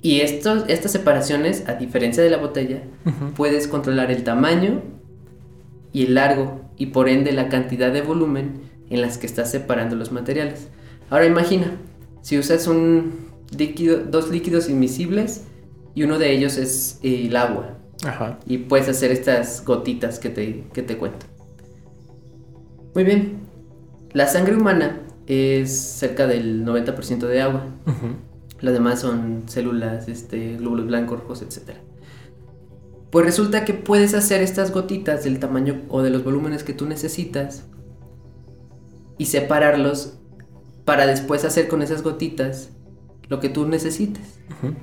[0.00, 2.82] Y estos, estas separaciones, a diferencia de la botella,
[3.36, 4.82] puedes controlar el tamaño
[5.92, 9.96] y el largo y por ende la cantidad de volumen en las que estás separando
[9.96, 10.68] los materiales.
[11.10, 11.78] Ahora imagina,
[12.20, 13.12] si usas un
[13.56, 15.44] líquido, dos líquidos invisibles
[15.94, 17.78] y uno de ellos es eh, el agua.
[18.06, 18.38] Ajá.
[18.46, 21.26] Y puedes hacer estas gotitas que te, que te cuento.
[22.94, 23.40] Muy bien.
[24.12, 27.66] La sangre humana es cerca del 90% de agua.
[27.86, 28.16] Ujú.
[28.60, 31.76] Lo demás son células, este, glóbulos blancos, rojos, etc.
[33.10, 36.86] Pues resulta que puedes hacer estas gotitas del tamaño o de los volúmenes que tú
[36.86, 37.64] necesitas
[39.18, 40.18] y separarlos
[40.84, 42.70] para después hacer con esas gotitas
[43.32, 44.40] lo que tú necesites.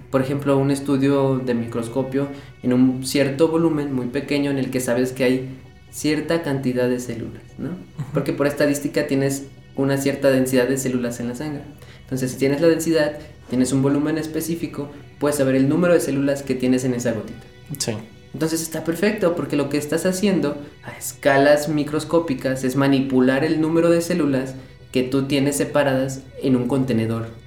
[0.09, 2.29] Por ejemplo, un estudio de microscopio
[2.63, 5.59] en un cierto volumen muy pequeño en el que sabes que hay
[5.91, 7.69] cierta cantidad de células, ¿no?
[8.11, 11.61] Porque por estadística tienes una cierta densidad de células en la sangre.
[12.01, 13.19] Entonces, si tienes la densidad,
[13.51, 17.43] tienes un volumen específico, puedes saber el número de células que tienes en esa gotita.
[17.77, 17.91] Sí.
[18.33, 23.91] Entonces está perfecto porque lo que estás haciendo a escalas microscópicas es manipular el número
[23.91, 24.55] de células
[24.91, 27.38] que tú tienes separadas en un contenedor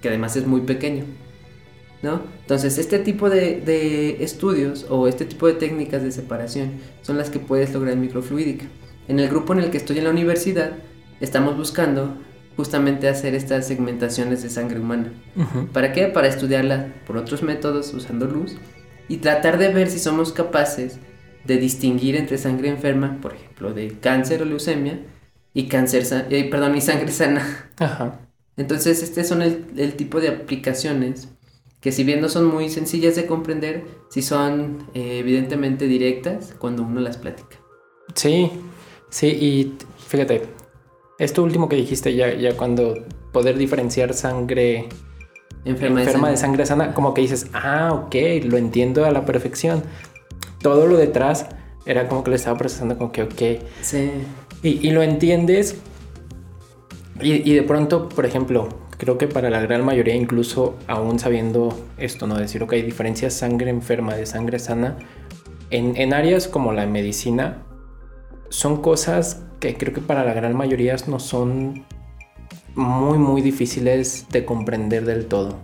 [0.00, 1.04] Que además es muy pequeño.
[2.02, 2.22] ¿No?
[2.42, 7.28] Entonces, este tipo de, de estudios o este tipo de técnicas de separación son las
[7.28, 8.66] que puedes lograr en microfluídica.
[9.08, 10.72] En el grupo en el que estoy en la universidad,
[11.20, 12.16] estamos buscando
[12.56, 15.12] justamente hacer estas segmentaciones de sangre humana.
[15.36, 15.66] Ujú.
[15.68, 16.06] ¿Para qué?
[16.06, 18.56] Para estudiarla por otros métodos usando luz
[19.08, 20.98] y tratar de ver si somos capaces
[21.44, 25.00] de distinguir entre sangre enferma, por ejemplo, de cáncer o leucemia,
[25.54, 27.70] y cáncer, eh, perdón, y sangre sana.
[27.78, 28.20] Ajá.
[28.58, 31.28] Entonces, este son el, el tipo de aplicaciones
[31.80, 36.82] que si bien no son muy sencillas de comprender, sí son eh, evidentemente directas cuando
[36.82, 37.56] uno las platica.
[38.14, 38.50] Sí,
[39.10, 39.74] sí, y
[40.08, 40.42] fíjate,
[41.18, 42.94] esto último que dijiste ya, ya cuando
[43.32, 44.88] poder diferenciar sangre
[45.64, 49.82] Enferma, enferma de sangre sana, como que dices, ah, ok, lo entiendo a la perfección.
[50.62, 51.46] Todo lo detrás
[51.84, 53.62] era como que lo estaba procesando como que, ok.
[53.82, 54.10] Sí.
[54.62, 55.76] Y, y lo entiendes.
[57.20, 62.26] Y, de pronto, por ejemplo, creo que para la gran mayoría, incluso aún sabiendo esto,
[62.26, 62.36] ¿no?
[62.36, 64.96] Decir, ok, diferencias sangre enferma de sangre sana.
[65.70, 67.62] En, en áreas como la medicina,
[68.48, 71.84] son cosas que creo que para la gran mayoría no son
[72.74, 75.56] muy, muy difíciles de comprender del todo.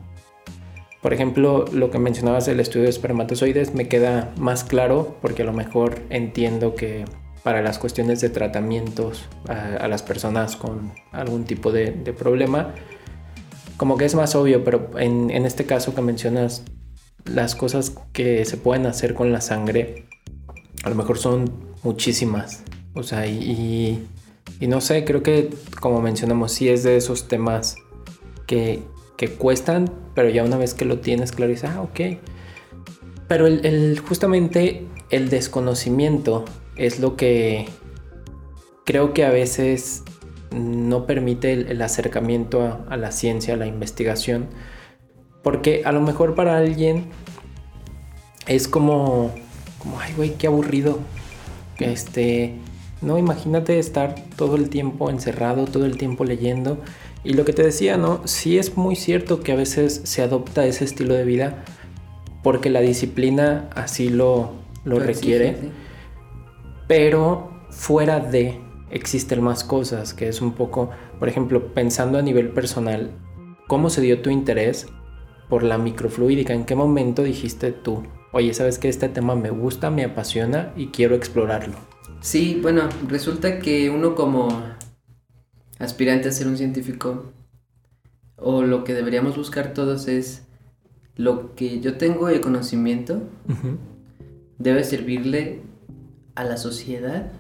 [1.00, 5.44] Por ejemplo, lo que mencionabas del estudio de espermatozoides me queda más claro porque a
[5.44, 7.04] lo mejor entiendo que
[7.44, 12.74] para las cuestiones de tratamientos a, las personas con algún tipo de, problema,
[13.76, 16.64] como que es más obvio, pero en, este caso que mencionas,
[17.26, 20.07] las cosas que se pueden hacer con la sangre,
[20.85, 22.64] a lo mejor son muchísimas.
[22.94, 24.07] O sea, y,
[24.59, 27.76] y, no sé, creo que como mencionamos, sí es de esos temas
[28.46, 28.83] que,
[29.18, 32.18] que cuestan, pero ya una vez que lo tienes claro, dices, ah, ok.
[33.28, 37.66] Pero el- justamente el desconocimiento es lo que
[38.84, 40.02] creo que a veces
[40.54, 44.48] no permite el, el acercamiento a, a la ciencia, a la investigación,
[45.42, 47.06] porque a lo mejor para alguien
[48.46, 49.32] es como,
[49.78, 50.98] como ay, güey, qué aburrido.
[51.78, 52.54] Este,
[53.02, 56.78] no, imagínate estar todo el tiempo encerrado, todo el tiempo leyendo.
[57.24, 58.20] Y lo que te decía, ¿no?
[58.26, 61.64] Sí es muy cierto que a veces se adopta ese estilo de vida
[62.42, 64.52] porque la disciplina así lo,
[64.84, 65.50] lo Lo requiere.
[65.50, 65.72] exige, sí.
[66.87, 72.51] Pero fuera de existen más cosas, que es un poco, por ejemplo, pensando a nivel
[72.51, 73.11] personal,
[73.66, 74.87] ¿cómo se dio tu interés
[75.49, 76.53] por la microfluídica?
[76.53, 80.88] ¿En qué momento dijiste tú, oye, sabes que este tema me gusta, me apasiona y
[80.88, 81.75] quiero explorarlo?
[82.20, 84.49] Sí, bueno, resulta que uno como
[85.79, 87.33] aspirante a ser un científico,
[88.37, 90.47] o lo que deberíamos buscar todos es
[91.16, 93.23] lo que yo tengo de conocimiento
[94.59, 95.62] debe servirle
[96.35, 97.31] a la sociedad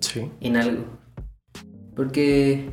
[0.00, 0.30] Sí.
[0.40, 0.84] en algo.
[1.96, 2.70] Porque,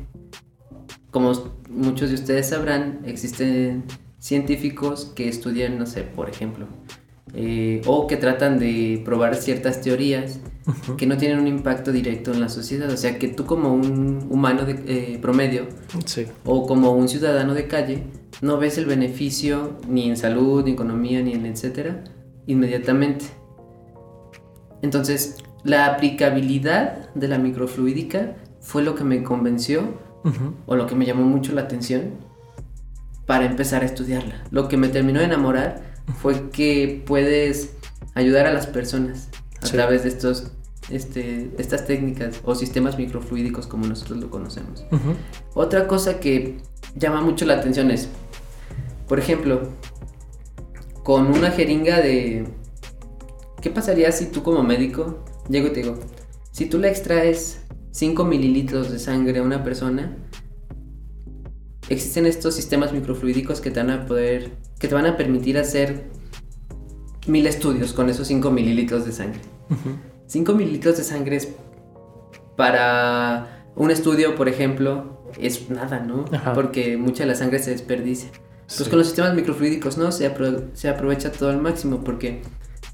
[1.10, 1.32] como
[1.70, 3.84] muchos de ustedes sabrán, existen
[4.18, 6.66] científicos que estudian, no sé, por ejemplo,
[7.34, 10.40] eh, o que tratan de probar ciertas teorías
[10.96, 12.90] que no tienen un impacto directo en la sociedad.
[12.90, 15.66] O sea, que tú como un humano de, eh, promedio
[16.04, 16.26] Sí.
[16.44, 18.04] o como un ciudadano de calle
[18.42, 22.04] no ves el beneficio ni en salud, ni economía, ni en etcétera
[22.46, 23.24] inmediatamente.
[24.82, 30.00] Entonces, la aplicabilidad de la microfluídica fue lo que me convenció
[30.66, 32.12] o lo que me llamó mucho la atención
[33.26, 34.44] para empezar a estudiarla.
[34.50, 35.82] Lo que me terminó de enamorar
[36.20, 37.74] fue que puedes
[38.14, 39.28] ayudar a las personas
[39.62, 39.72] a Sí.
[39.72, 40.52] través de estos
[40.90, 44.84] este, estas técnicas o sistemas microfluídicos como nosotros lo conocemos.
[45.54, 46.58] Otra cosa que
[46.96, 48.08] llama mucho la atención es,
[49.08, 49.70] por ejemplo,
[51.04, 52.46] con una jeringa de...
[53.60, 55.94] ¿Qué pasaría si tú como médico, llego y te digo,
[56.50, 57.60] si tú le extraes
[57.92, 60.16] 5 mililitros de sangre a una persona,
[61.88, 66.06] existen estos sistemas microfluídicos que te van a poder, que te van a permitir hacer
[67.26, 69.40] mil estudios con esos 5 mililitros de sangre.
[70.26, 71.48] 5 mililitros de sangre es
[72.56, 76.24] para un estudio, por ejemplo, es nada, ¿no?
[76.32, 76.52] Ajá.
[76.52, 78.30] Porque mucha de la sangre se desperdicia.
[78.66, 78.84] Sí.
[78.88, 82.40] con los sistemas microfluídicos no, se, apro- se aprovecha todo al máximo porque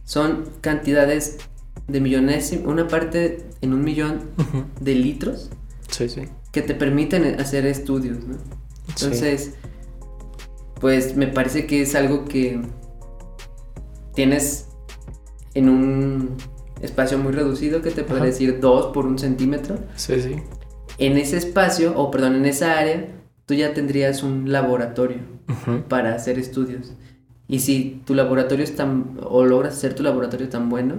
[0.05, 1.37] son cantidades
[1.87, 4.21] de millones, una parte en un millón
[4.81, 5.51] de litros
[5.89, 6.23] Sí, sí.
[6.53, 8.35] que te permiten hacer estudios, ¿no?
[8.95, 9.05] Sí.
[9.05, 9.55] Entonces,
[10.81, 12.61] pues me parece que es algo que
[14.15, 14.69] tienes
[15.55, 16.37] en un
[16.83, 19.79] espacio muy reducido que te podría decir 2 por un centímetro.
[19.97, 20.37] Sí, sí.
[20.99, 23.09] En ese espacio, o perdón, en esa área,
[23.47, 25.19] tú ya tendrías un laboratorio
[25.89, 26.93] para hacer estudios.
[27.49, 30.97] Y si tu laboratorio es tan, o logras hacer tu laboratorio tan bueno.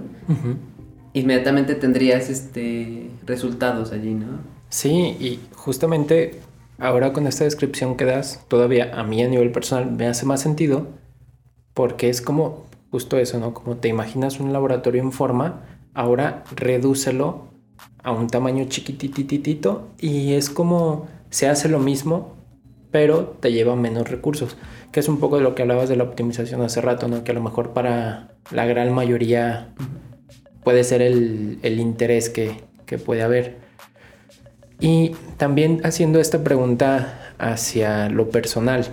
[1.12, 4.38] Inmediatamente tendrías este resultados allí, ¿no?
[4.68, 6.40] Sí, y justamente
[6.78, 10.40] ahora con esta descripción que das, todavía a mí a nivel personal me hace más
[10.40, 10.88] sentido
[11.74, 13.54] porque es como justo eso, ¿no?
[13.54, 15.62] Como te imaginas un laboratorio en forma,
[15.94, 17.48] ahora redúcelo
[18.02, 22.34] a un tamaño chiquitititito y es como se hace lo mismo,
[22.90, 24.56] pero te lleva menos recursos,
[24.90, 27.22] que es un poco de lo que hablabas de la optimización hace rato, ¿no?
[27.22, 29.72] Que a lo mejor para la gran mayoría
[30.62, 33.58] puede ser el, el interés que, que puede haber.
[34.80, 38.86] Y también haciendo esta pregunta hacia lo personal.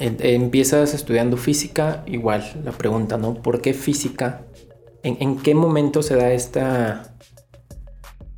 [0.00, 3.34] Empiezas estudiando física, igual la pregunta, ¿no?
[3.34, 4.42] ¿Por qué física?
[5.02, 7.14] ¿En, en qué momento se da esta,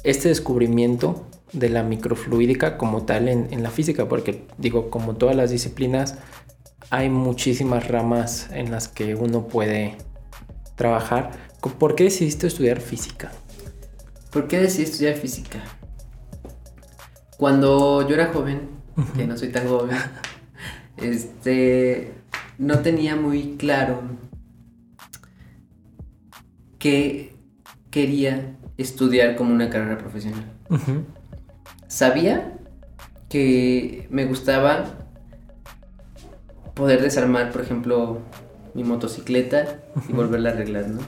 [0.04, 4.08] este descubrimiento de la microfluídica como tal en, en la física?
[4.08, 6.16] Porque digo, como todas las disciplinas,
[6.88, 9.96] hay muchísimas ramas en las que uno puede
[10.76, 11.49] trabajar.
[11.60, 13.32] ¿Por qué decidiste estudiar física?
[14.30, 15.62] ¿Por qué decidí estudiar física?
[17.36, 18.68] Cuando yo era joven,
[19.16, 19.96] que no soy tan joven,
[20.96, 22.12] este,
[22.58, 24.02] no tenía muy claro
[26.78, 27.34] qué
[27.90, 30.44] quería estudiar como una carrera profesional.
[31.88, 32.58] Sabía
[33.28, 34.84] que me gustaba
[36.74, 38.18] poder desarmar, por ejemplo,
[38.74, 41.00] mi motocicleta y volverla a arreglar, ¿no?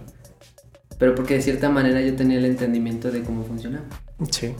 [1.03, 3.85] Pero porque de cierta manera yo tenía el entendimiento de cómo funcionaba.
[4.31, 4.55] Sí.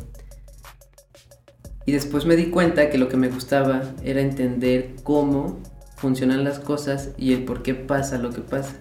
[1.87, 5.61] Y después me di cuenta que lo que me gustaba era entender cómo
[5.95, 8.75] funcionan las cosas y el por qué pasa lo que pasa.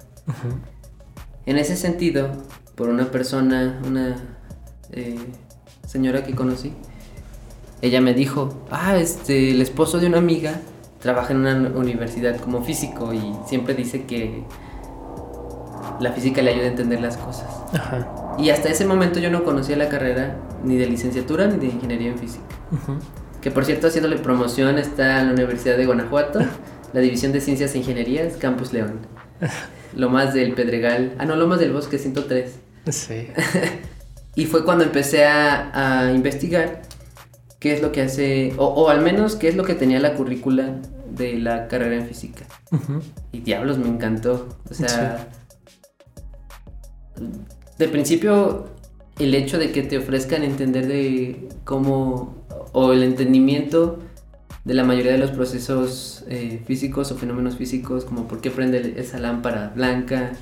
[1.45, 2.31] En ese sentido,
[2.73, 4.15] por una persona, una
[4.91, 5.19] eh,
[5.85, 6.73] señora que conocí,
[7.83, 10.61] ella me dijo, ah, este, el esposo de una amiga
[10.99, 14.45] trabaja en una universidad como físico y siempre dice que
[15.99, 17.47] la física le ayuda a entender las cosas.
[17.73, 18.35] Ajá.
[18.37, 22.09] Y hasta ese momento yo no conocía la carrera ni de licenciatura ni de ingeniería
[22.09, 22.43] en física.
[22.71, 22.97] Ujú.
[23.41, 26.39] Que por cierto, haciéndole promoción está en la Universidad de Guanajuato,
[26.93, 28.99] la División de Ciencias e Ingenierías, Campus León.
[29.95, 32.55] Lomas del Pedregal, ah no, Lomas del Bosque 103.
[32.89, 33.27] Sí.
[34.33, 36.83] Y fue cuando empecé a, a investigar
[37.59, 40.13] qué es lo que hace, o, o al menos qué es lo que tenía la
[40.13, 40.77] currícula
[41.09, 42.45] de la carrera en física.
[42.71, 43.01] Ujú.
[43.33, 44.47] Y diablos, me encantó.
[44.69, 45.27] O sea,
[47.77, 48.67] de principio,
[49.19, 52.35] el hecho de que te ofrezcan entender de cómo,
[52.71, 53.99] o el entendimiento
[54.63, 58.93] de la mayoría de los procesos eh, físicos o fenómenos físicos, como por qué prende
[58.97, 60.33] esa lámpara blanca,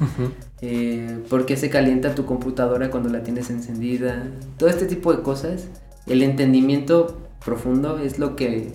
[0.62, 4.27] eh, por qué se calienta tu computadora cuando la tienes encendida,
[4.58, 5.67] todo este tipo de cosas,
[6.05, 8.73] el entendimiento profundo es lo que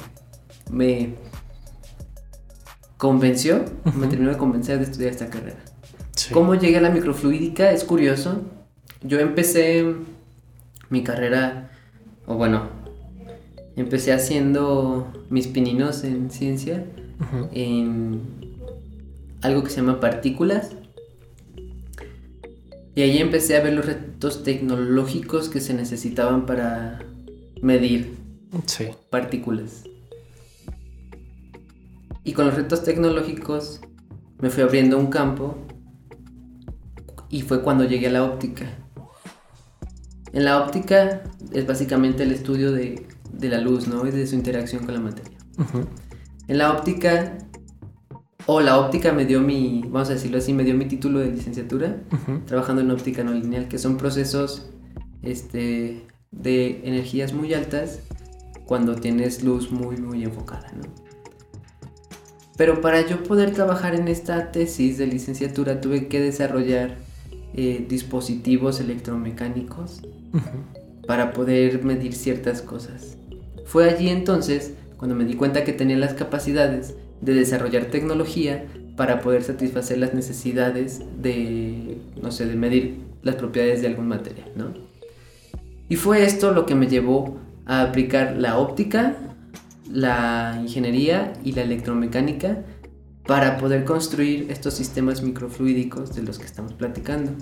[0.71, 1.15] me
[2.97, 3.65] convenció,
[3.97, 5.59] me terminó de convencer de estudiar esta carrera.
[6.29, 6.33] Sí.
[6.33, 7.71] ¿Cómo llegué a la microfluídica?
[7.71, 8.41] Es curioso.
[9.03, 9.85] Yo empecé
[10.89, 11.71] mi carrera,
[12.27, 12.69] o bueno,
[13.77, 16.87] empecé haciendo mis pininos en ciencia,
[17.53, 18.23] en
[19.43, 20.71] algo que se llama partículas.
[22.95, 27.01] Y ahí empecé a ver los retos tecnológicos que se necesitaban para
[27.61, 28.15] medir
[28.67, 28.87] Sí.
[29.11, 29.85] partículas.
[32.23, 33.81] Y con los retos tecnológicos
[34.41, 35.59] me fui abriendo un campo
[37.35, 38.65] y fue cuando llegué a la óptica.
[40.33, 44.07] En la óptica es básicamente el estudio de, de la luz, ¿no?
[44.07, 45.37] Y de su interacción con la materia.
[46.47, 47.37] En la óptica,
[48.47, 51.33] o la óptica me dio mi, vamos a decirlo así, me dio mi título de
[51.33, 51.97] licenciatura
[52.47, 54.71] trabajando en óptica no lineal, que son procesos
[55.23, 57.99] este, de energías muy altas
[58.65, 60.85] cuando tienes luz muy, muy enfocada, ¿no?
[62.57, 67.03] Pero para yo poder trabajar en esta tesis de licenciatura tuve que desarrollar
[67.57, 70.03] eh, dispositivos electromecánicos
[71.07, 73.17] para poder medir ciertas cosas.
[73.65, 78.65] Fue allí entonces cuando me di cuenta que tenía las capacidades de desarrollar tecnología
[78.97, 84.51] para poder satisfacer las necesidades de, no sé, de medir las propiedades de algún material,
[84.57, 84.73] ¿no?
[85.89, 89.17] Y fue esto lo que me llevó a aplicar la óptica,
[89.91, 92.65] la ingeniería y la electromecánica
[93.27, 97.33] para poder construir estos sistemas microfluídicos de los que estamos platicando.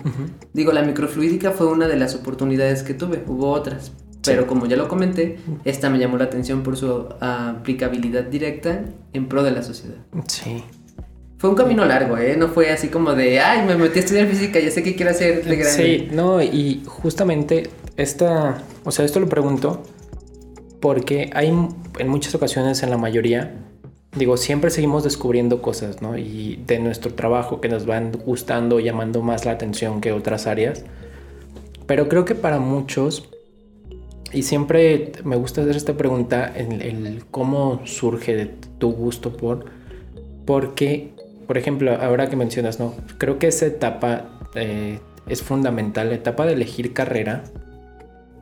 [0.53, 3.91] Digo, la microfluídica fue una de las oportunidades que tuve, hubo otras,
[4.23, 9.27] pero como ya lo comenté, esta me llamó la atención por su aplicabilidad directa en
[9.27, 9.97] pro de la sociedad.
[10.27, 10.63] Sí.
[11.37, 12.37] Fue un camino largo, ¿eh?
[12.37, 15.11] No fue así como de, ay, me metí a estudiar física, ya sé qué quiero
[15.11, 15.83] hacer de grande.
[15.83, 19.83] Sí, no, y justamente esta, o sea, esto lo pregunto
[20.79, 21.49] porque hay
[21.99, 23.57] en muchas ocasiones, en la mayoría,
[24.15, 26.17] digo, siempre seguimos descubriendo cosas, ¿no?
[26.17, 30.83] Y de nuestro trabajo que nos van gustando, llamando más la atención que otras áreas.
[31.87, 33.29] Pero creo que para muchos,
[34.31, 39.65] y siempre me gusta hacer esta pregunta, el, cómo surge tu gusto por,
[40.45, 41.11] porque,
[41.47, 42.93] por ejemplo, ahora que mencionas, ¿no?
[43.17, 47.43] Creo que esa etapa eh, es fundamental, la etapa de elegir carrera.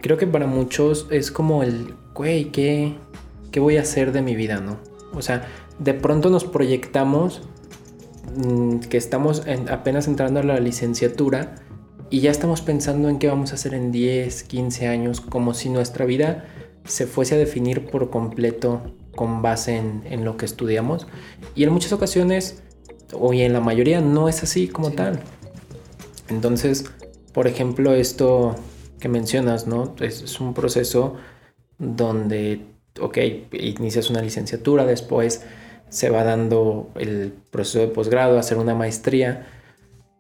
[0.02, 2.96] Creo que para muchos es como el, güey, ¿qué,
[3.52, 4.91] ¿qué voy a hacer de mi vida, no?
[5.14, 5.48] O sea,
[5.80, 7.42] de pronto nos proyectamos
[8.36, 11.56] mm, que estamos apenas entrando a la licenciatura
[12.10, 15.70] y ya estamos pensando en qué vamos a hacer en 10, 15 años, como si
[15.70, 16.46] nuestra vida
[16.84, 18.82] se fuese a definir por completo
[19.16, 21.08] con base en, lo que estudiamos.
[21.56, 22.62] Y en muchas ocasiones,
[23.14, 25.22] o en la mayoría, no es así como tal.
[26.28, 26.86] Entonces,
[27.34, 28.56] por ejemplo, esto
[29.00, 29.96] que mencionas, ¿no?
[30.02, 31.16] es un proceso
[31.78, 33.18] donde ok,
[33.54, 35.44] inicias una licenciatura, después
[35.90, 39.48] se va dando el proceso de posgrado, hacer una maestría.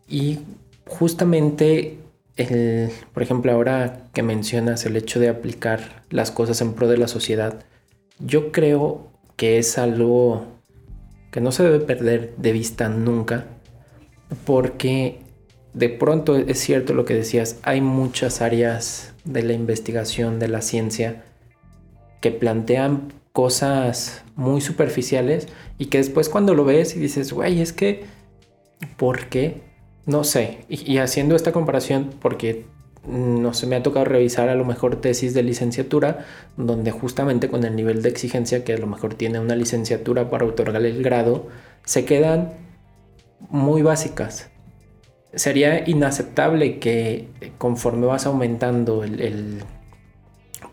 [0.07, 0.39] Y
[0.87, 1.97] justamente
[2.35, 6.97] el, por ejemplo, ahora que mencionas el hecho de aplicar las cosas en pro de
[6.97, 7.63] la sociedad,
[8.19, 10.45] yo creo que es algo
[11.31, 13.45] que no se debe perder de vista nunca,
[14.45, 15.19] porque
[15.73, 20.61] de pronto es cierto lo que decías, hay muchas áreas de la investigación, de la
[20.61, 21.23] ciencia,
[22.21, 25.47] que plantean cosas muy superficiales
[25.77, 28.05] y que después cuando lo ves y dices, güey, es que,
[28.97, 29.61] ¿por qué?
[30.05, 30.59] No sé.
[30.69, 32.65] Y, haciendo esta comparación, porque
[33.07, 36.25] no se me ha tocado revisar a lo mejor tesis de licenciatura,
[36.57, 40.45] donde justamente con el nivel de exigencia que a lo mejor tiene una licenciatura para
[40.45, 41.47] otorgar el grado,
[41.83, 42.53] se quedan
[43.49, 44.49] muy básicas.
[45.33, 49.63] Sería inaceptable que conforme vas aumentando el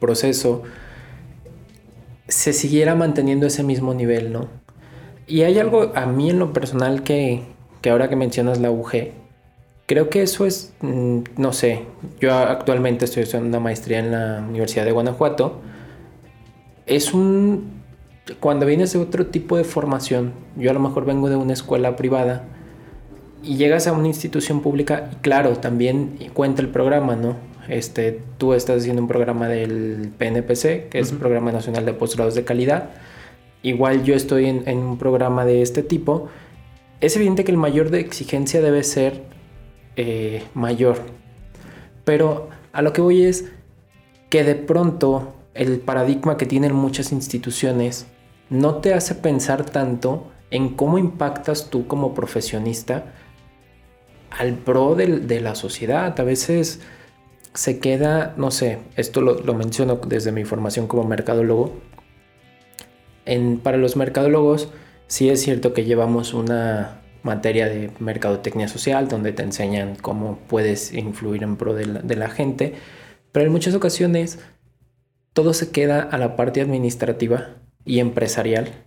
[0.01, 0.65] proceso,
[2.29, 4.49] se siguiera manteniendo ese mismo nivel, ¿no?
[5.27, 7.43] Y hay algo a mí en lo personal que,
[7.83, 9.13] que ahora que mencionas la UG,
[9.87, 11.87] creo que eso es, mm, no sé,
[12.21, 15.61] yo actualmente estoy haciendo una maestría en la Universidad de Guanajuato,
[16.87, 17.83] es un,
[18.41, 21.97] cuando vienes de otro tipo de formación, yo a lo mejor vengo de una escuela
[21.97, 22.45] privada,
[23.43, 27.37] y llegas a una institución pública, claro, también cuenta el programa, ¿no?
[27.69, 32.35] Este, tú estás haciendo un programa del PNPC, que es el Programa Nacional de Postgrados
[32.35, 32.91] de Calidad.
[33.63, 36.29] Igual yo estoy en, un programa de este tipo.
[37.01, 39.23] Es evidente que el mayor de exigencia debe ser
[39.97, 40.99] eh, mayor.
[42.05, 43.47] Pero a lo que voy es
[44.31, 48.07] que de pronto el paradigma que tienen muchas instituciones
[48.49, 53.13] no te hace pensar tanto en cómo impactas tú como profesionista
[54.31, 56.19] al pro de la sociedad.
[56.19, 56.81] A veces
[57.55, 61.73] se queda, no sé, esto lo, menciono desde mi formación como mercadólogo.
[63.25, 64.69] En, para los mercadólogos
[65.07, 70.93] sí es cierto que llevamos una materia de mercadotecnia social donde te enseñan cómo puedes
[70.93, 72.75] influir en pro de la, gente,
[73.33, 74.39] pero en muchas ocasiones
[75.33, 78.87] todo se queda a la parte administrativa y empresarial.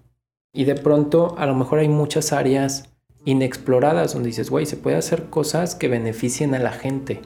[0.54, 2.90] Y de pronto a lo mejor hay muchas áreas
[3.26, 7.22] inexploradas donde dices, güey, se puede hacer cosas que beneficien a la gente.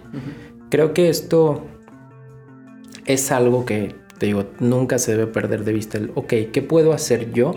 [0.75, 1.61] Creo que esto
[3.05, 5.97] es algo que, te digo, nunca se debe perder de vista.
[5.97, 7.53] El, ok, ¿qué puedo hacer yo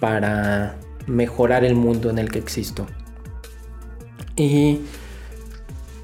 [0.00, 2.84] para mejorar el mundo en el que existo?
[4.36, 4.80] Y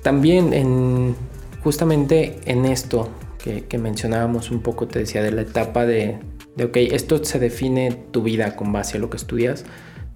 [0.02, 1.16] también en,
[1.62, 3.10] justamente en esto
[3.44, 6.18] que, que mencionábamos un poco, te decía de la etapa de,
[6.56, 9.66] de, ok, esto se define tu vida con base a lo que estudias.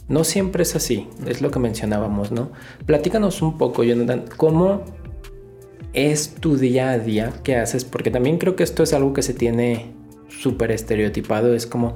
[0.08, 2.52] No siempre es así, es lo que mencionábamos, ¿no?
[2.86, 4.82] Platícanos un poco, Jonathan, ¿cómo
[5.93, 9.22] es tu día a día que haces, porque también creo que esto es algo que
[9.22, 9.93] se tiene
[10.28, 11.95] súper estereotipado, es como,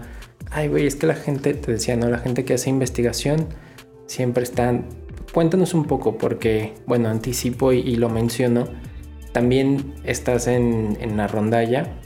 [0.50, 2.08] ay güey, es que la gente, te decía, ¿no?
[2.08, 3.48] La gente que hace investigación
[4.06, 4.86] siempre están...
[5.32, 8.68] Cuéntanos un poco, porque, bueno, anticipo y, lo menciono,
[9.32, 11.98] también estás en, en la rondalla,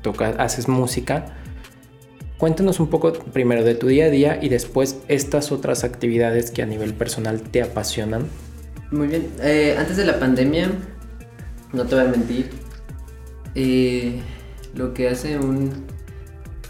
[0.00, 1.36] tocas, haces música.
[2.38, 6.62] cuéntanos un poco primero de tu día a día y después estas otras actividades que
[6.62, 8.26] a nivel personal te apasionan.
[8.90, 9.28] Muy bien.
[9.42, 10.70] Eh, antes de la pandemia,
[11.72, 12.50] no te voy a mentir,
[13.54, 14.20] eh,
[14.74, 15.70] lo que hace un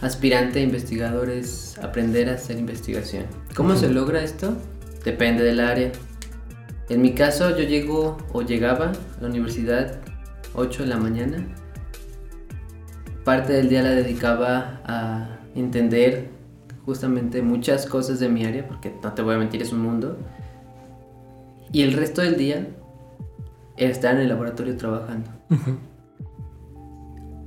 [0.01, 3.27] aspirante a investigador es aprender a hacer investigación.
[3.55, 4.57] ¿Cómo se logra esto?
[5.05, 5.93] Depende del área.
[6.89, 10.01] En mi caso, yo llego o llegaba a la universidad
[10.55, 11.47] 8 de la mañana.
[13.25, 16.31] Parte del día la dedicaba a entender
[16.85, 20.19] justamente muchas cosas de mi área, porque no te voy a mentir, es un mundo.
[21.71, 22.67] Y el resto del día
[23.77, 25.31] estar en el laboratorio trabajando.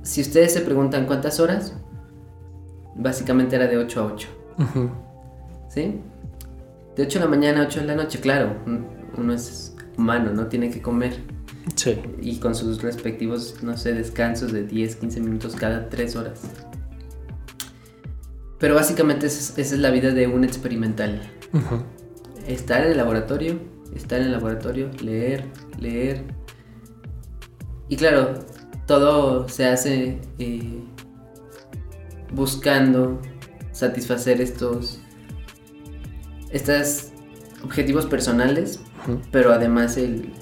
[0.02, 1.74] Si ustedes se preguntan cuántas horas,
[2.94, 4.28] básicamente era de 8 a 8.
[5.68, 6.00] ¿Sí?
[6.96, 8.56] De 8 de la mañana a 8 de la noche, claro,
[9.16, 11.20] uno es humano, no tiene que comer.
[11.74, 11.98] Sí.
[12.22, 16.40] Y con sus respectivos, no sé, descansos de 10, 15 minutos cada 3 horas.
[18.58, 21.20] Pero básicamente esa es, la vida de un experimental.
[22.46, 23.58] Estar en el laboratorio,
[23.96, 25.44] estar en el laboratorio, leer,
[25.78, 26.24] leer.
[27.88, 28.34] Y claro,
[28.86, 30.82] todo se hace eh,
[32.32, 33.20] buscando
[33.72, 35.00] satisfacer estos,
[36.50, 37.12] estos
[37.62, 38.80] objetivos personales,
[39.30, 40.32] pero además el,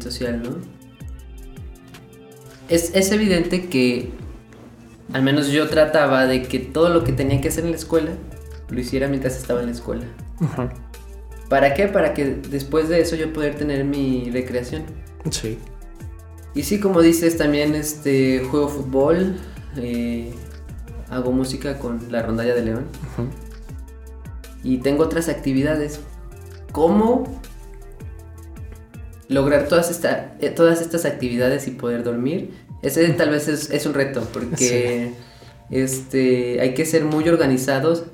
[0.00, 0.56] social, ¿no?
[2.68, 4.10] Es, es evidente que
[5.12, 8.12] al menos yo trataba de que todo lo que tenía que hacer en la escuela
[8.70, 10.04] lo hiciera mientras estaba en la escuela.
[11.52, 11.86] ¿Para qué?
[11.86, 14.84] Para que después de eso yo poder tener mi recreación.
[15.30, 15.58] Sí.
[16.54, 19.36] Y sí, como dices, también este juego fútbol,
[19.76, 20.32] eh,
[21.10, 22.86] hago música con la rondalla de León.
[24.64, 26.00] Y tengo otras actividades.
[26.72, 27.24] ¿Cómo
[29.28, 32.54] lograr todas, esta, eh, todas estas actividades y poder dormir?
[32.80, 35.12] Ese tal vez es, un reto, porque
[35.70, 38.04] este, hay que ser muy organizados,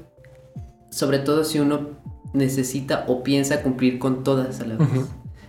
[0.91, 1.98] sobre todo si uno
[2.33, 4.89] necesita o piensa cumplir con todas a la vez.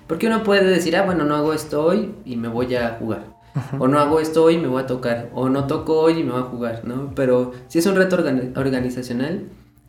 [0.08, 3.40] Porque uno puede decir, ah, bueno, no hago esto hoy y me voy a jugar.
[3.78, 5.30] O no hago esto hoy y me voy a tocar.
[5.34, 7.14] O no toco hoy y me voy a jugar, ¿no?
[7.16, 9.44] Pero si es un reto organizacional,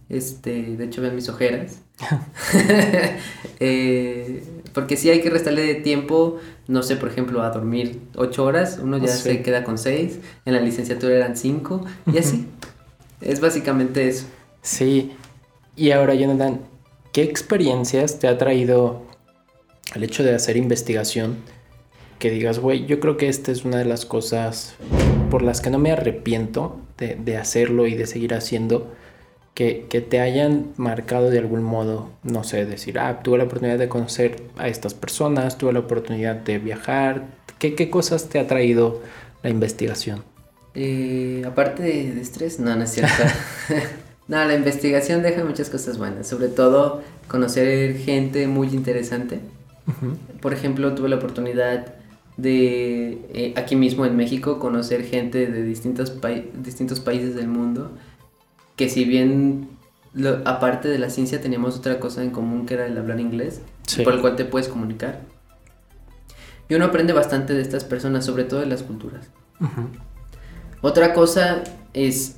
[0.08, 1.80] este, de hecho vean mis ojeras.
[3.62, 8.80] Eh, porque si hay que restarle tiempo, no sé, por ejemplo, a dormir ocho horas,
[8.82, 12.46] uno ya se queda con seis, en la licenciatura eran cinco, y así.
[13.20, 14.24] Es básicamente eso.
[14.62, 15.12] Sí.
[15.76, 16.60] Y ahora, Jonathan,
[17.12, 19.02] ¿qué experiencias te ha traído
[19.94, 21.38] el hecho de hacer investigación?
[22.18, 24.74] Que digas, güey, yo creo que esta es una de las cosas
[25.30, 28.92] por las que no me arrepiento de, de hacerlo y de seguir haciendo
[29.88, 33.88] que, te hayan marcado de algún modo, no sé, decir, ah, tuve la oportunidad de
[33.88, 37.26] conocer a estas personas, tuve la oportunidad de viajar,
[37.58, 39.02] ¿qué, qué cosas te ha traído
[39.42, 40.24] la investigación?
[40.74, 43.22] Eh, aparte de, estrés, no, no es cierto.
[44.30, 49.40] no, la investigación deja muchas cosas buenas, sobre todo conocer gente muy interesante.
[50.40, 51.94] Por ejemplo, tuve la oportunidad
[52.36, 56.14] de eh, aquí mismo en México conocer gente de distintos,
[56.54, 57.90] distintos países del mundo
[58.76, 59.68] que si bien
[60.44, 63.60] aparte de la ciencia teníamos otra cosa en común que era el hablar inglés,
[64.04, 65.22] por el cual te puedes comunicar.
[66.68, 69.28] Y uno aprende bastante de estas personas, sobre todo de las culturas.
[70.82, 71.64] Otra cosa
[71.94, 72.36] es,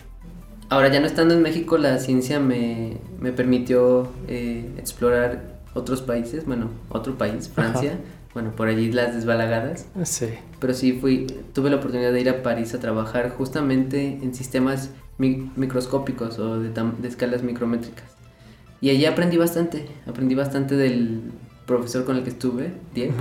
[0.73, 2.97] ahora ya no estando en México, la ciencia me,
[3.37, 7.99] permitió eh, explorar otros países, bueno, otro país, Francia,
[8.33, 9.87] bueno, por allí las desbalagadas.
[10.05, 10.29] Sí.
[10.61, 14.91] Pero sí fui, tuve la oportunidad de ir a París a trabajar justamente en sistemas
[15.19, 16.73] microscópicos o de,
[17.07, 18.07] escalas micrométricas.
[18.81, 21.21] Y allí aprendí bastante, aprendí bastante del
[21.67, 23.15] profesor con el que estuve, Diego.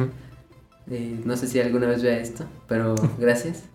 [0.89, 3.66] Eh, no sé si alguna vez vea esto, pero gracias.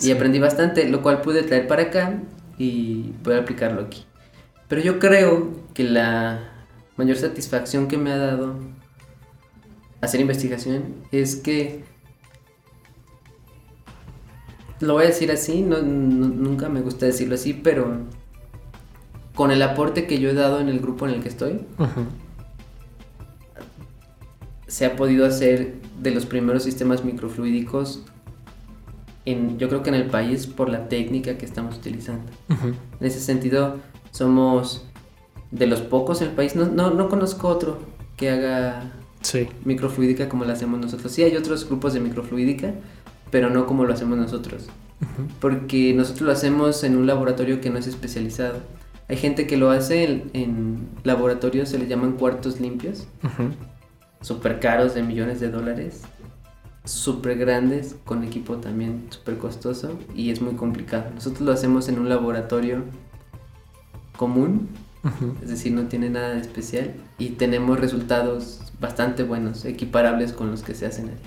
[0.00, 2.20] Y aprendí bastante, lo cual pude traer para acá
[2.58, 4.04] y poder aplicarlo aquí.
[4.68, 6.50] Pero yo creo que la
[6.96, 8.56] mayor satisfacción que me ha dado
[10.00, 11.84] hacer investigación es que
[14.80, 17.98] lo voy a decir así, no, nunca me gusta decirlo así, pero
[19.34, 21.66] con el aporte que yo he dado en el grupo en el que estoy,
[24.66, 28.04] se ha podido hacer de los primeros sistemas microfluídicos
[29.24, 32.30] en, yo creo que en el país por la técnica que estamos utilizando.
[32.48, 33.78] En ese sentido,
[34.10, 34.84] somos
[35.50, 37.78] de los pocos en el país, no, no, conozco otro
[38.16, 38.92] que haga
[39.64, 41.12] microfluídica como la hacemos nosotros.
[41.12, 42.74] Sí, hay otros grupos de microfluídica,
[43.30, 44.68] pero no como lo hacemos nosotros.
[45.40, 48.60] Porque nosotros lo hacemos en un laboratorio que no es especializado.
[49.08, 53.06] Hay gente que lo hace en, laboratorios, se les llaman cuartos limpios,
[54.22, 56.02] súper caros de millones de dólares,
[56.84, 61.06] súper grandes, con equipo también súper costoso y es muy complicado.
[61.14, 62.84] Nosotros lo hacemos en un laboratorio
[64.16, 64.68] común,
[65.42, 70.62] es decir, no tiene nada de especial y tenemos resultados bastante buenos, equiparables con los
[70.62, 71.18] que se hacen allí.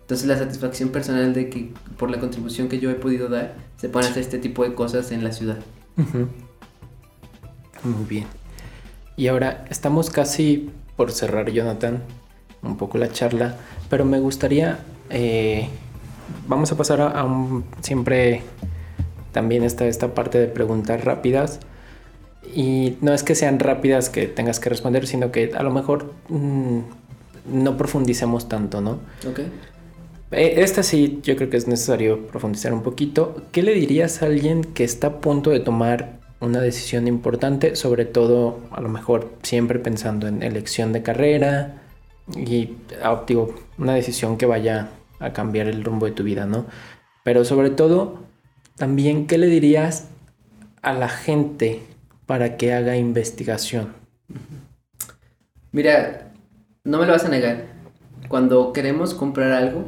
[0.00, 3.88] Entonces la satisfacción personal de que por la contribución que yo he podido dar, se
[3.88, 5.58] pueden hacer este tipo de cosas en la ciudad.
[7.82, 8.26] Muy bien.
[9.16, 12.02] Y ahora estamos casi por cerrar, Jonathan,
[12.62, 13.56] un poco la charla,
[13.92, 14.78] pero me gustaría,
[15.10, 15.68] eh,
[16.48, 18.40] vamos a pasar a, a un, siempre
[19.32, 21.60] también está esta parte de preguntas rápidas.
[22.54, 26.14] Y no es que sean rápidas que tengas que responder, sino que a lo mejor
[26.30, 26.78] mm,
[27.52, 28.92] no profundicemos tanto, ¿no?
[29.28, 29.40] ¿Ok?
[30.30, 33.42] Eh, Esta sí, yo creo que es necesario profundizar un poquito.
[33.52, 38.06] ¿Qué le dirías a alguien que está a punto de tomar una decisión importante, sobre
[38.06, 41.81] todo a lo mejor siempre pensando en elección de carrera
[42.34, 46.66] y ah, digo, una decisión que vaya a cambiar el rumbo de tu vida, ¿no?
[47.24, 48.18] Pero sobre todo,
[48.76, 50.08] también, ¿qué le dirías
[50.82, 51.82] a la gente
[52.26, 53.92] para que haga investigación?
[55.70, 56.32] Mira,
[56.84, 57.66] no me lo vas a negar.
[58.28, 59.84] Cuando queremos comprar algo,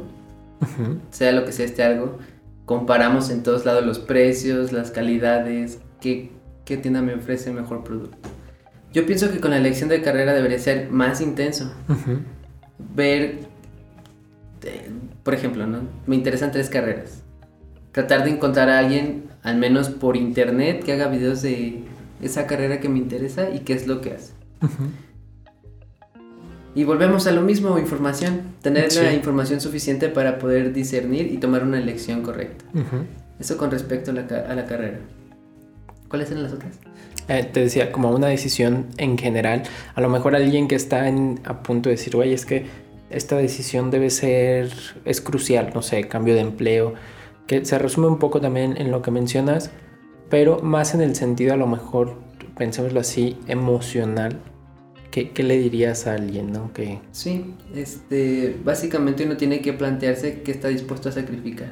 [1.09, 2.17] sea lo que sea este algo,
[2.65, 6.31] comparamos en todos lados los precios, las calidades, qué,
[6.63, 8.29] qué tienda me ofrece mejor producto.
[8.95, 11.73] Yo pienso que con la elección de carrera debería ser más intenso.
[11.89, 12.19] ujú,
[12.95, 13.39] Ver,
[14.63, 14.89] eh,
[15.21, 15.79] por ejemplo, ¿no?
[16.07, 17.21] Me interesan tres carreras.
[17.91, 21.83] Tratar de encontrar a alguien, al menos por internet, que haga videos de
[22.21, 24.31] esa carrera que me interesa y qué es lo que hace.
[24.61, 24.85] ujú.
[26.73, 28.41] Y volvemos a lo mismo, información.
[28.61, 29.01] Tener Sí.
[29.01, 32.63] la información suficiente para poder discernir y tomar una elección correcta.
[32.73, 33.05] Ujú.
[33.39, 34.99] Eso con respecto a la, a la carrera.
[36.09, 36.79] ¿Cuáles eran las otras?
[37.27, 39.63] Eh, te decía, como una decisión en general,
[39.95, 42.65] a lo mejor alguien que está en- a punto de decir, oye, es que
[43.09, 44.71] esta decisión debe ser,
[45.05, 46.93] es crucial, no sé, cambio de empleo,
[47.47, 49.71] que se resume un poco también en lo que mencionas,
[50.29, 52.17] pero más en el sentido a lo mejor,
[52.57, 54.39] pensémoslo así, emocional.
[55.11, 56.73] ¿Qué, qué le dirías a alguien, no?
[56.73, 61.71] Que, Sí, este, básicamente uno tiene que plantearse qué está dispuesto a sacrificar.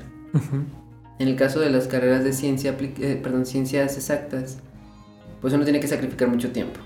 [1.19, 4.59] En el caso de las carreras de ciencia, eh, perdón, ciencias exactas,
[5.43, 6.79] pues uno tiene que sacrificar mucho tiempo.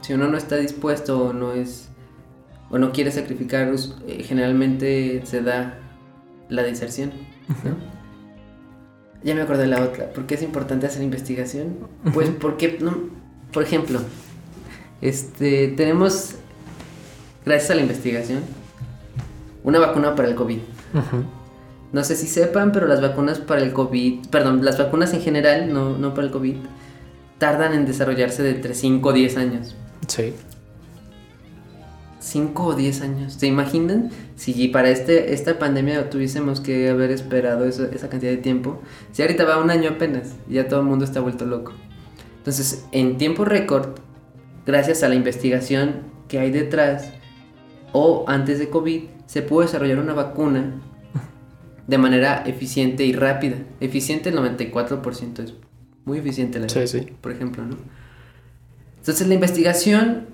[0.00, 1.88] Si uno no está dispuesto o no es
[2.68, 3.72] o no quiere sacrificar,
[4.08, 5.78] eh, generalmente se da
[6.48, 7.12] la deserción.
[7.48, 7.76] ¿no?
[9.22, 10.10] Ya me acordé de la otra.
[10.10, 11.76] ¿Por qué es importante hacer investigación?
[12.12, 12.98] Pues porque, no,
[13.52, 14.00] por ejemplo,
[15.00, 16.34] este, tenemos,
[17.44, 18.40] gracias a la investigación,
[19.62, 20.58] una vacuna para el COVID.
[21.92, 25.72] No sé si sepan, pero las vacunas para el COVID, perdón, las vacunas en general,
[25.72, 26.56] no, no para el COVID,
[27.38, 29.74] tardan en desarrollarse de entre 5 o 10 años.
[30.06, 30.32] Sí,
[32.20, 33.34] 5 o 10 años.
[33.34, 38.38] ¿Se imaginan si para este, esta pandemia tuviésemos que haber esperado eso- esa cantidad de
[38.38, 38.80] tiempo?
[39.12, 41.72] Si ahorita va un año apenas, ya todo el mundo está vuelto loco.
[42.38, 43.90] Entonces, en tiempo récord,
[44.66, 47.12] gracias a la investigación que hay detrás,
[47.92, 50.80] o antes de COVID, se pudo desarrollar una vacuna
[51.86, 53.56] de manera eficiente y rápida.
[53.80, 55.54] Eficiente el 94%, es
[56.06, 57.00] muy eficiente la sí, sí.
[57.20, 57.76] por ejemplo, ¿no?
[58.98, 60.28] Entonces la investigación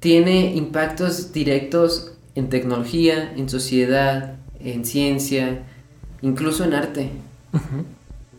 [0.00, 5.62] tiene impactos directos en tecnología, en sociedad, en ciencia,
[6.22, 7.10] incluso en arte.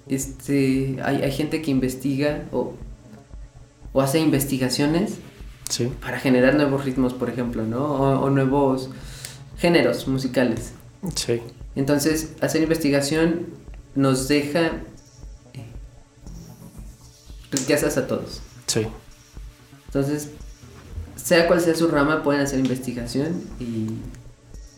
[0.07, 2.75] Este, hay, hay gente que investiga o,
[3.93, 5.15] o hace investigaciones
[5.69, 7.84] Sí, para generar nuevos ritmos, por ejemplo, ¿no?
[7.86, 8.89] O, o nuevos
[9.57, 10.73] géneros musicales.
[11.15, 11.41] sí.
[11.75, 13.47] Entonces, hacer investigación
[13.95, 14.82] nos deja
[17.51, 18.41] riquezas a todos.
[18.67, 18.87] Sí.
[19.87, 20.29] Entonces,
[21.15, 23.87] sea cual sea su rama, pueden hacer investigación y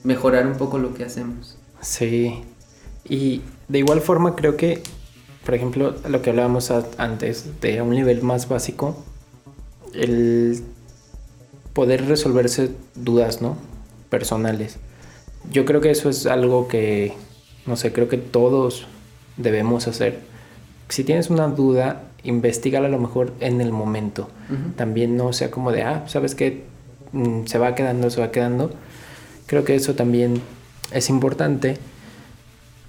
[0.03, 1.57] mejorar un poco lo que hacemos.
[1.82, 2.43] Sí.
[3.03, 4.84] Y de igual forma creo que,
[5.45, 9.03] por ejemplo, lo que hablábamos antes de un nivel más básico,
[9.93, 10.63] el
[11.74, 13.57] poder resolverse dudas, ¿no?
[14.09, 14.78] Personales.
[15.51, 17.13] Yo creo que eso es algo que,
[17.65, 18.86] no sé, creo que todos
[19.38, 20.20] debemos hacer.
[20.89, 24.30] Si tienes una duda, investigala a lo mejor en el momento.
[24.76, 26.63] También no sea como de, ah, sabes que
[27.45, 28.72] se va quedando, se va quedando.
[29.45, 30.41] Creo que eso también
[30.91, 31.78] es importante.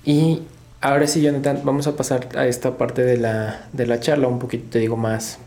[0.04, 0.42] Y
[0.80, 4.38] ahora sí, Jonathan, vamos a pasar a esta parte de la, de la charla, un
[4.38, 5.38] poquito, te digo, más,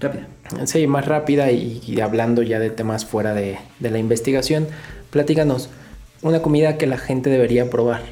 [0.00, 0.26] Rápida.
[0.64, 4.66] sí, más rápida y, y hablando ya de temas fuera de, de la investigación.
[5.10, 5.70] Platícanos,
[6.22, 8.02] una comida que la gente debería probar.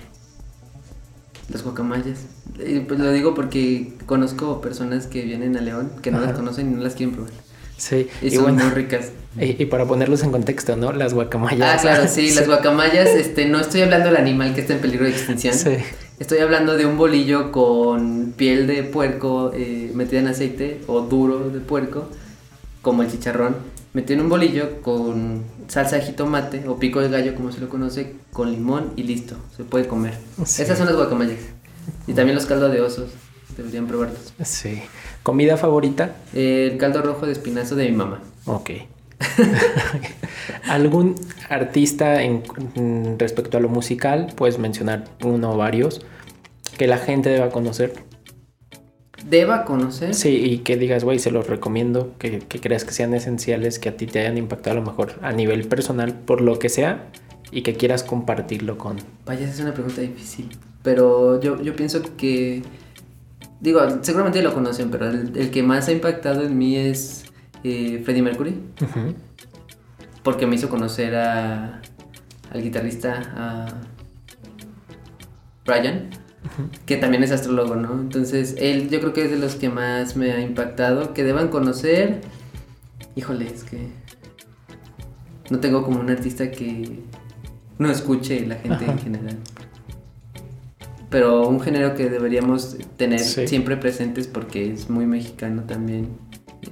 [1.53, 2.21] Las guacamayas.
[2.59, 6.29] Eh, pues lo digo porque conozco personas que vienen a León que no Ajá.
[6.29, 7.33] las conocen y no las quieren probar.
[7.77, 9.11] Sí, Y, y, son bueno, muy ricas.
[9.39, 10.93] y, y para ponerlos en contexto, ¿no?
[10.93, 11.79] Las guacamayas.
[11.79, 15.05] Ah, claro, sí, las guacamayas, este, no estoy hablando del animal que está en peligro
[15.05, 15.55] de extinción.
[15.55, 15.77] Sí.
[16.21, 21.51] Estoy hablando de un bolillo con piel de puerco eh, metida en aceite o duro
[21.51, 22.09] de puerco,
[22.83, 23.57] como el chicharrón,
[23.95, 27.69] metido en un bolillo con salsa de jitomate o pico de gallo, como se lo
[27.69, 30.15] conoce, con limón y listo, se puede comer.
[30.45, 30.63] Sí.
[30.63, 31.39] Esas son las guacamayas.
[32.07, 33.11] Y también los caldos de osos,
[33.57, 34.35] deberían probarlos.
[34.45, 34.83] Sí.
[35.23, 36.17] ¿Comida favorita?
[36.35, 38.21] Eh, el caldo rojo de espinazo de mi mamá.
[38.47, 38.71] Ok.
[40.69, 41.15] ¿Algún
[41.49, 42.43] artista en,
[42.75, 44.33] en respecto a lo musical?
[44.35, 46.05] Puedes mencionar uno o varios
[46.77, 47.93] que la gente deba conocer.
[49.29, 50.15] Deba conocer.
[50.15, 53.89] Sí, y que digas, güey, se los recomiendo, que, que creas que sean esenciales, que
[53.89, 57.07] a ti te hayan impactado a lo mejor a nivel personal, por lo que sea,
[57.51, 58.97] y que quieras compartirlo con...
[59.25, 60.51] Vaya, esa es una pregunta difícil.
[60.83, 62.63] Pero yo, yo pienso que.
[63.61, 67.25] Digo, seguramente lo conocen, pero el, el que más ha impactado en mí es
[67.65, 68.55] eh, Freddie Mercury.
[70.23, 71.81] Porque me hizo conocer a,
[72.51, 73.67] al guitarrista, a
[75.65, 76.11] Brian,
[76.87, 77.93] que también es astrólogo, ¿no?
[78.01, 81.49] Entonces, él yo creo que es de los que más me ha impactado, que deban
[81.49, 82.21] conocer.
[83.17, 83.89] Híjole, es que
[85.51, 87.01] no tengo como un artista que
[87.79, 88.99] no escuche la gente en Ajá.
[88.99, 89.37] general.
[91.11, 93.47] Pero un género que deberíamos tener Sí.
[93.47, 96.09] siempre presentes porque es muy mexicano también.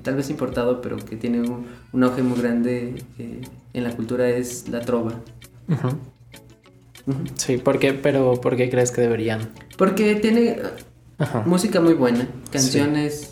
[0.03, 3.41] Tal vez importado, pero que tiene un, un auge muy grande eh,
[3.73, 5.13] en la cultura es la trova.
[5.69, 5.89] Ujú.
[7.37, 7.93] Sí, ¿por qué?
[7.95, 9.51] Pero ¿por qué crees que deberían?
[9.77, 10.59] Porque tiene
[11.19, 11.43] Ajá.
[11.47, 13.32] música muy buena, canciones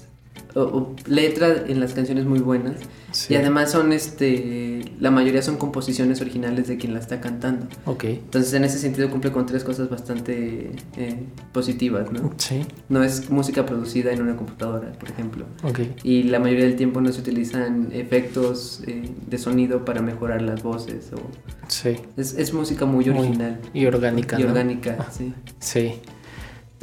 [0.55, 2.77] o, o letra en las canciones muy buenas.
[3.13, 3.35] Sí.
[3.35, 7.67] Y además son, este, la mayoría son composiciones originales de quien la está cantando.
[7.87, 8.05] Ok.
[8.05, 11.17] Entonces en ese sentido cumple con tres cosas bastante eh,
[11.53, 12.33] positivas, ¿no?
[12.37, 12.65] Sí.
[12.89, 15.45] No es música producida en una computadora, por ejemplo.
[15.65, 15.81] Ok.
[16.05, 20.63] Y la mayoría del tiempo no se utilizan efectos eh, de sonido para mejorar las
[20.63, 21.11] voces.
[21.13, 21.19] O...
[21.67, 21.97] Sí.
[22.17, 24.39] Es, es música muy Muy- original y orgánica.
[24.39, 24.51] y ¿no?
[24.51, 25.35] orgánica, sí.
[25.59, 25.95] Sí.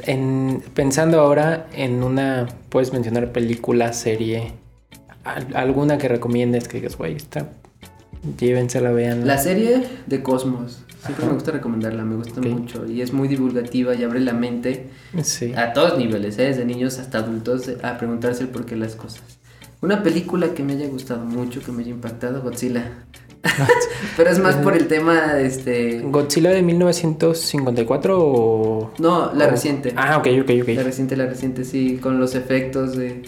[0.06, 4.52] En, pensando ahora en una, puedes mencionar película, serie,
[5.24, 7.50] al- alguna que recomiendes que digas, güey, está,
[8.38, 9.26] llévensela, vean.
[9.26, 10.84] La serie de Cosmos.
[11.02, 11.26] Siempre Ajá.
[11.26, 12.84] me gusta recomendarla, me gusta mucho.
[12.86, 14.90] Y es muy divulgativa y abre la mente
[15.22, 15.52] Sí.
[15.54, 16.42] a todos niveles, ¿eh?
[16.44, 19.22] desde niños hasta adultos, a preguntarse el por qué las cosas.
[19.80, 23.04] Una película que me haya gustado mucho, que me haya impactado, Godzilla.
[24.16, 26.00] Pero es más por el tema, este...
[26.02, 28.90] ¿Godzilla de 1954 o...?
[28.98, 29.92] No, la o- reciente.
[29.96, 30.68] Ah, ok, ok, ok.
[30.74, 33.22] La reciente, la reciente, sí, con los efectos de...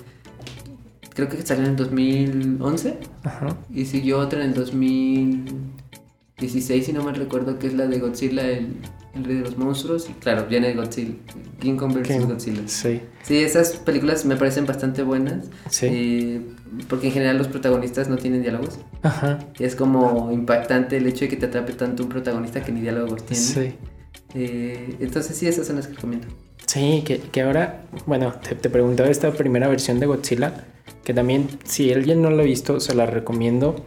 [1.15, 3.57] Creo que salió en el 2011 Ajá.
[3.75, 8.49] y siguió otra en el 2016, si no mal recuerdo, que es la de Godzilla,
[8.49, 8.77] el,
[9.15, 10.09] el rey de los monstruos.
[10.09, 11.15] Y claro, viene Godzilla,
[11.61, 12.09] King Kong vs.
[12.09, 12.63] King- Godzilla.
[12.67, 15.47] Sí, Sí, esas películas me parecen bastante buenas.
[15.69, 15.87] Sí.
[15.91, 16.41] eh,
[16.89, 18.79] porque en general los protagonistas no tienen diálogos.
[19.03, 22.71] ajá, Y es como impactante el hecho de que te atrape tanto un protagonista que
[22.73, 23.43] ni diálogos tiene.
[23.43, 23.75] sí.
[24.35, 26.29] Eh, entonces sí, esas son las que recomiendo.
[26.67, 30.67] Sí, que, que ahora, bueno, te, te preguntaba esta primera versión de Godzilla,
[31.03, 33.85] que también, si alguien no lo ha visto, se la recomiendo.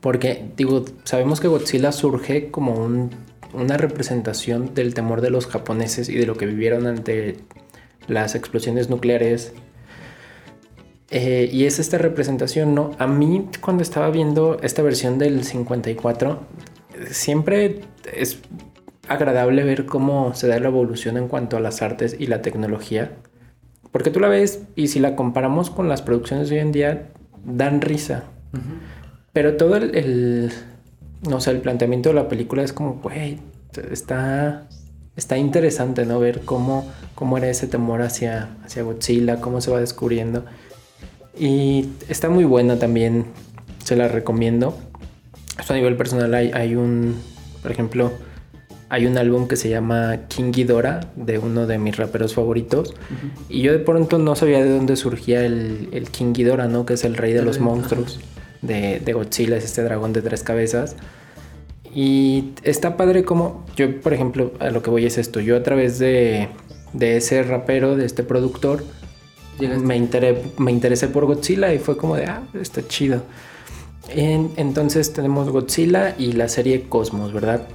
[0.00, 3.10] Porque, digo, sabemos que Godzilla surge como un-
[3.52, 7.36] una representación del temor de los japoneses y de lo que vivieron ante
[8.06, 9.52] las explosiones nucleares.
[11.10, 12.92] Eh, y es esta representación, ¿no?
[12.98, 16.40] A mí, cuando estaba viendo esta versión del 54,
[17.10, 17.80] siempre
[18.14, 18.38] es
[19.08, 23.12] agradable ver cómo se da la evolución en cuanto a las artes y la tecnología.
[23.90, 27.08] Porque tú la ves y si la comparamos con las producciones de hoy en día,
[27.44, 28.22] dan risa.
[29.32, 30.52] Pero todo el, el-
[31.22, 33.38] no sé, el planteamiento de la película es como, güey,
[33.90, 34.66] está,
[35.16, 36.18] está interesante, ¿no?
[36.18, 40.44] Ver cómo, cómo era ese temor hacia, hacia Godzilla, cómo se va descubriendo.
[41.38, 43.26] Y está muy buena también,
[43.84, 44.78] se la recomiendo.
[45.58, 47.16] Esto a nivel personal hay, hay un,
[47.62, 48.12] por ejemplo,
[48.88, 52.94] hay un álbum que se llama King Ghidorah de uno de mis raperos favoritos.
[53.48, 56.86] Y yo de pronto no sabía de dónde surgía el, el King Ghidorah, ¿no?
[56.86, 58.20] Que es el rey de los monstruos
[58.62, 60.96] de, de Godzilla, es este dragón de tres cabezas.
[61.94, 65.62] Y está padre como, yo por ejemplo, a lo que voy es esto, yo a
[65.62, 66.48] través de,
[66.92, 68.84] de ese rapero, de este productor,
[69.58, 69.84] Llegaste.
[69.84, 69.98] me,
[70.58, 73.22] me interesé por Godzilla y fue como de, ah, está chido.
[74.08, 77.66] En- entonces tenemos Godzilla y la serie Cosmos, ¿verdad?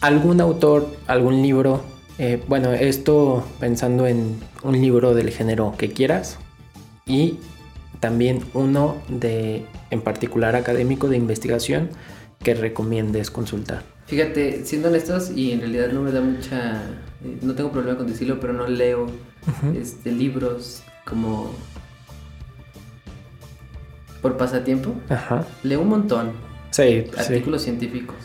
[0.00, 1.82] ¿Algún autor, algún libro?
[2.18, 6.38] eh, bueno, esto pensando en un libro del género que quieras
[7.06, 7.38] y
[8.02, 11.88] también uno de, en particular académico de investigación
[12.42, 13.84] que recomiendes consultar.
[14.06, 16.82] Fíjate, siendo honestos, y en realidad no me da mucha.
[17.24, 19.06] eh, no tengo problema con decirlo, pero no leo
[19.80, 21.52] este, libros como.
[24.20, 24.94] por pasatiempo.
[25.08, 25.46] Ajá.
[25.62, 26.32] Leo un montón,
[26.72, 27.10] Sí, sí.
[27.16, 28.16] artículos científicos.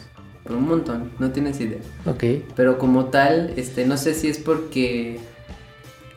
[0.49, 1.79] un montón, no tienes idea.
[2.07, 2.23] Ok.
[2.55, 5.19] Pero como tal, este, no sé si es porque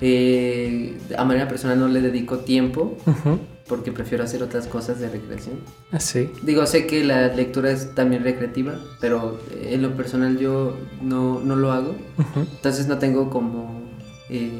[0.00, 3.38] eh, a manera personal no le dedico tiempo, Ujú.
[3.70, 5.60] Porque prefiero hacer otras cosas de recreación.
[5.92, 6.30] Ah, Sí.
[6.42, 11.40] Digo, sé que la lectura es también recreativa, pero eh, en lo personal yo no,
[11.40, 11.94] no lo hago.
[12.36, 13.80] Entonces no tengo como
[14.28, 14.50] eh,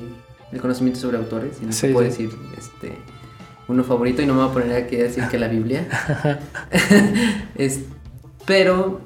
[0.52, 2.24] el conocimiento sobre autores y no Sí, puedo sí.
[2.24, 2.92] decir este,
[3.66, 5.88] uno favorito y no me voy a poner aquí a decir que la Biblia.
[7.56, 7.80] Es-
[8.46, 9.00] pero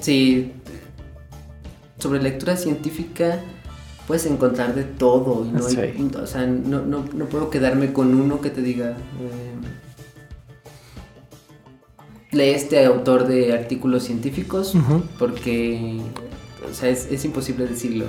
[0.00, 0.52] sí,
[1.98, 3.40] sobre lectura científica
[4.12, 5.46] puedes encontrar de todo.
[5.46, 6.10] Y no hay- Sí.
[6.22, 8.90] o sea, no, no- no puedo quedarme con uno que te diga...
[8.90, 9.54] eh,
[12.32, 14.74] lee este autor de artículos científicos
[15.18, 15.98] porque
[16.70, 18.04] o sea, es, es imposible decirlo.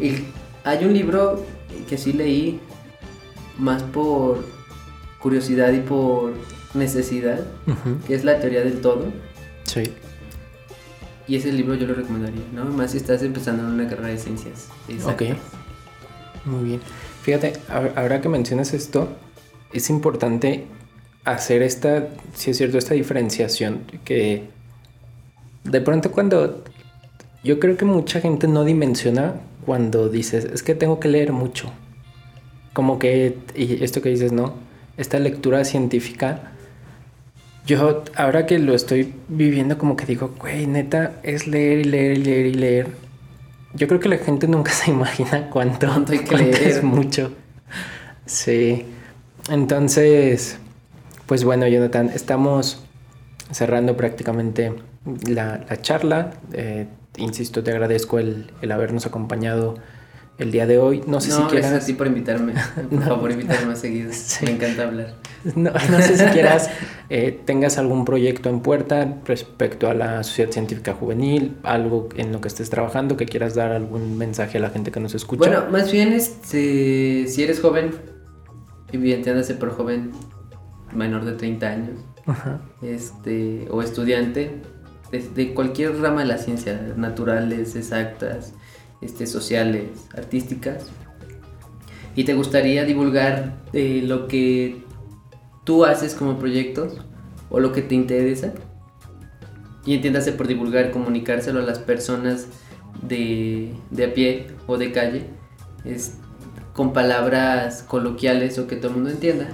[0.00, 0.24] Y
[0.62, 1.44] hay un libro
[1.88, 2.60] que sí leí
[3.58, 4.44] más por
[5.20, 6.32] curiosidad y por
[6.74, 7.40] necesidad,
[8.06, 9.06] que es La teoría del todo.
[9.64, 9.82] Sí.
[11.30, 12.64] Y ese libro yo lo recomendaría, ¿no?
[12.64, 14.66] Más si estás empezando en una carrera de ciencias.
[15.04, 15.22] Ok.
[15.22, 15.36] exactas.
[16.44, 16.80] Muy bien.
[17.22, 19.08] Fíjate, ahora que mencionas esto,
[19.72, 20.66] es importante
[21.24, 24.48] hacer esta, si es cierto, esta diferenciación que
[25.62, 26.64] de pronto cuando
[27.44, 31.70] yo creo que mucha gente no dimensiona cuando dices, es que tengo que leer mucho.
[32.72, 34.54] Como que, y esto que dices, ¿no?
[34.96, 36.54] Esta lectura científica,
[37.66, 42.12] yo ahora que lo estoy viviendo como que digo, güey, neta, es leer y leer
[42.12, 42.86] y leer y leer.
[43.74, 46.68] Yo creo que la gente nunca se imagina cuánto, Cuánto hay que cuánto leer.
[46.68, 47.32] es mucho.
[48.26, 48.86] Sí.
[49.50, 50.58] Entonces,
[51.26, 52.82] pues bueno, Jonathan, estamos
[53.50, 54.72] cerrando prácticamente
[55.28, 56.34] la, la charla.
[56.52, 56.86] Eh,
[57.16, 59.76] insisto, te agradezco el, el habernos acompañado
[60.40, 61.02] el día de hoy.
[61.06, 61.82] No sé no, si gracias quieras...
[61.84, 62.54] a ti por invitarme.
[62.74, 63.06] Por No.
[63.06, 64.10] favor, invítame más seguido.
[64.12, 64.44] Sí.
[64.46, 65.14] Me encanta hablar.
[65.54, 66.70] No, no sé si quieras,
[67.08, 72.40] eh, tengas algún proyecto en puerta respecto a la Sociedad Científica Juvenil, algo en lo
[72.40, 75.38] que estés trabajando, que quieras dar algún mensaje a la gente que nos escucha.
[75.38, 77.90] Bueno, más bien, este, si eres joven,
[78.92, 80.10] y bien, entiéndase por joven,
[80.94, 82.60] menor de 30 años, Ajá.
[82.82, 84.60] este, o estudiante
[85.12, 88.52] de, de cualquier rama de la ciencia, naturales, exactas,
[89.00, 90.86] este, sociales, artísticas,
[92.16, 94.82] y te gustaría divulgar eh, lo que
[95.64, 96.98] tú haces como proyectos
[97.50, 98.52] o lo que te interesa,
[99.86, 102.46] y entiéndase por divulgar, comunicárselo a las personas
[103.02, 105.24] de, de a pie o de calle,
[105.84, 106.16] es,
[106.74, 109.48] con palabras coloquiales o que todo el mundo entienda.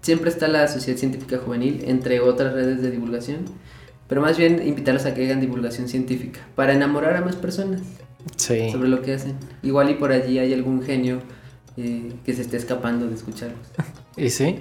[0.00, 3.44] Siempre está la Sociedad Científica Juvenil, entre otras redes de divulgación,
[4.08, 7.82] pero más bien invitarlos a que hagan divulgación científica, para enamorar a más personas
[8.36, 8.70] Sí.
[8.70, 9.34] sobre lo que hacen.
[9.62, 11.20] Igual y por allí hay algún genio
[11.76, 13.58] eh, que se esté escapando de escucharlos.
[14.16, 14.60] ¿Y sí?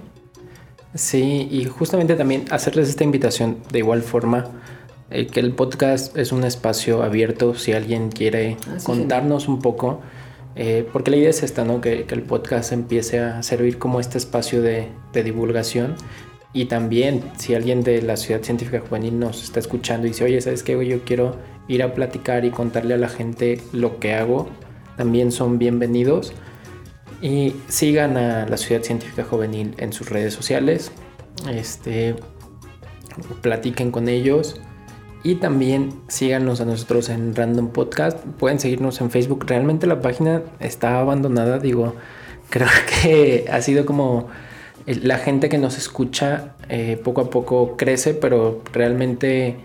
[0.93, 4.45] Sí, y justamente también hacerles esta invitación de igual forma,
[5.09, 9.59] eh, que el podcast es un espacio abierto si alguien quiere Ah, sí, contarnos un
[9.61, 9.99] poco,
[10.55, 11.81] eh, porque la idea es esta, ¿no?
[11.81, 15.95] Que, que el podcast empiece a servir como este espacio de, de divulgación.
[16.53, 20.39] Y también, si alguien de la Ciudad Científica Juvenil nos está escuchando y dice, oye,
[20.39, 20.71] ¿sabes qué?
[20.87, 21.35] Yo quiero
[21.67, 24.49] ir a platicar y contarle a la gente lo que hago,
[24.97, 26.33] también son bienvenidos.
[27.21, 30.91] Y sigan a la Ciudad Científica Juvenil en sus redes sociales.
[31.49, 32.15] Este,
[33.41, 34.59] platiquen con ellos.
[35.23, 38.19] Y también síganos a nosotros en Random Podcast.
[38.37, 39.45] Pueden seguirnos en Facebook.
[39.47, 41.57] Realmente la página está abandonada.
[41.57, 41.95] Digo,
[42.49, 42.67] creo
[43.01, 44.27] que ha sido como
[44.85, 49.57] la gente que nos escucha eh, poco a poco crece, pero realmente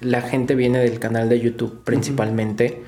[0.00, 2.82] la gente viene del canal de YouTube principalmente.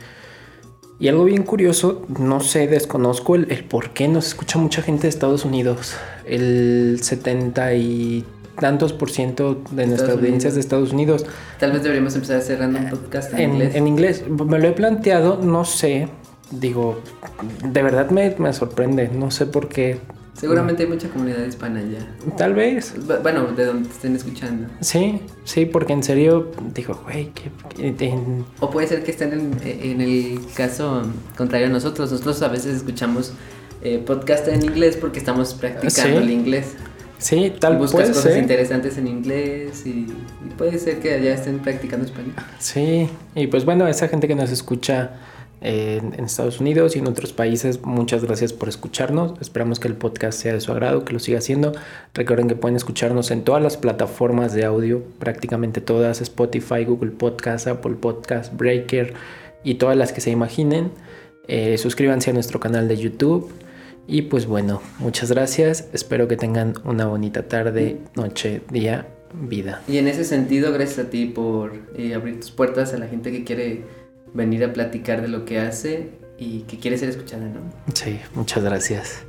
[0.99, 5.05] Y algo bien curioso, no sé, desconozco el, el por qué nos escucha mucha gente
[5.05, 5.95] de Estados Unidos.
[6.27, 8.25] El 70 y
[8.59, 11.25] tantos por ciento de nuestra audiencia es de Estados Unidos.
[11.59, 13.75] Tal vez deberíamos empezar a hacer random podcast en, En, inglés.
[13.75, 16.09] en inglés, me lo he planteado, no sé.
[16.51, 17.01] Digo,
[17.65, 19.99] de verdad me, me sorprende, no sé por qué.
[20.35, 22.35] Seguramente hay mucha comunidad hispana ya.
[22.37, 22.95] Tal vez.
[22.97, 24.69] Bu- Bueno, de donde te estén escuchando.
[24.81, 27.51] Sí, sí, porque en serio, digo, güey, que
[28.61, 31.03] O puede ser que estén en, en el caso
[31.37, 32.11] contrario a nosotros.
[32.11, 33.33] Nosotros a veces escuchamos
[33.83, 36.25] eh, podcast en inglés porque estamos practicando Sí.
[36.25, 36.75] el inglés.
[37.19, 38.39] sí, tal buscas puede cosas ser.
[38.43, 42.33] interesantes en inglés y, y puede ser que allá estén practicando español.
[42.59, 45.11] Sí, y pues bueno, esa gente que nos escucha
[45.61, 49.35] en, en Estados Unidos y en otros países, muchas gracias por escucharnos.
[49.41, 51.73] Esperamos que el podcast sea de su agrado, que lo siga haciendo.
[52.15, 57.67] Recuerden que pueden escucharnos en todas las plataformas de audio, prácticamente todas, Spotify, Google Podcast,
[57.67, 59.15] Apple Podcast, Breaker
[59.65, 60.91] y todas las que se imaginen.
[61.49, 63.51] Eh, suscríbanse a nuestro canal de YouTube.
[64.07, 65.89] Y pues bueno, muchas gracias.
[65.93, 69.83] Espero que tengan una bonita tarde, noche, día vida.
[69.87, 73.31] Y en ese sentido, gracias a ti por eh, abrir tus puertas a la gente
[73.31, 73.85] que quiere
[74.35, 77.61] venir a platicar de lo que hace y que quiere ser escuchada, ¿no?
[77.95, 79.25] Sí, muchas gracias.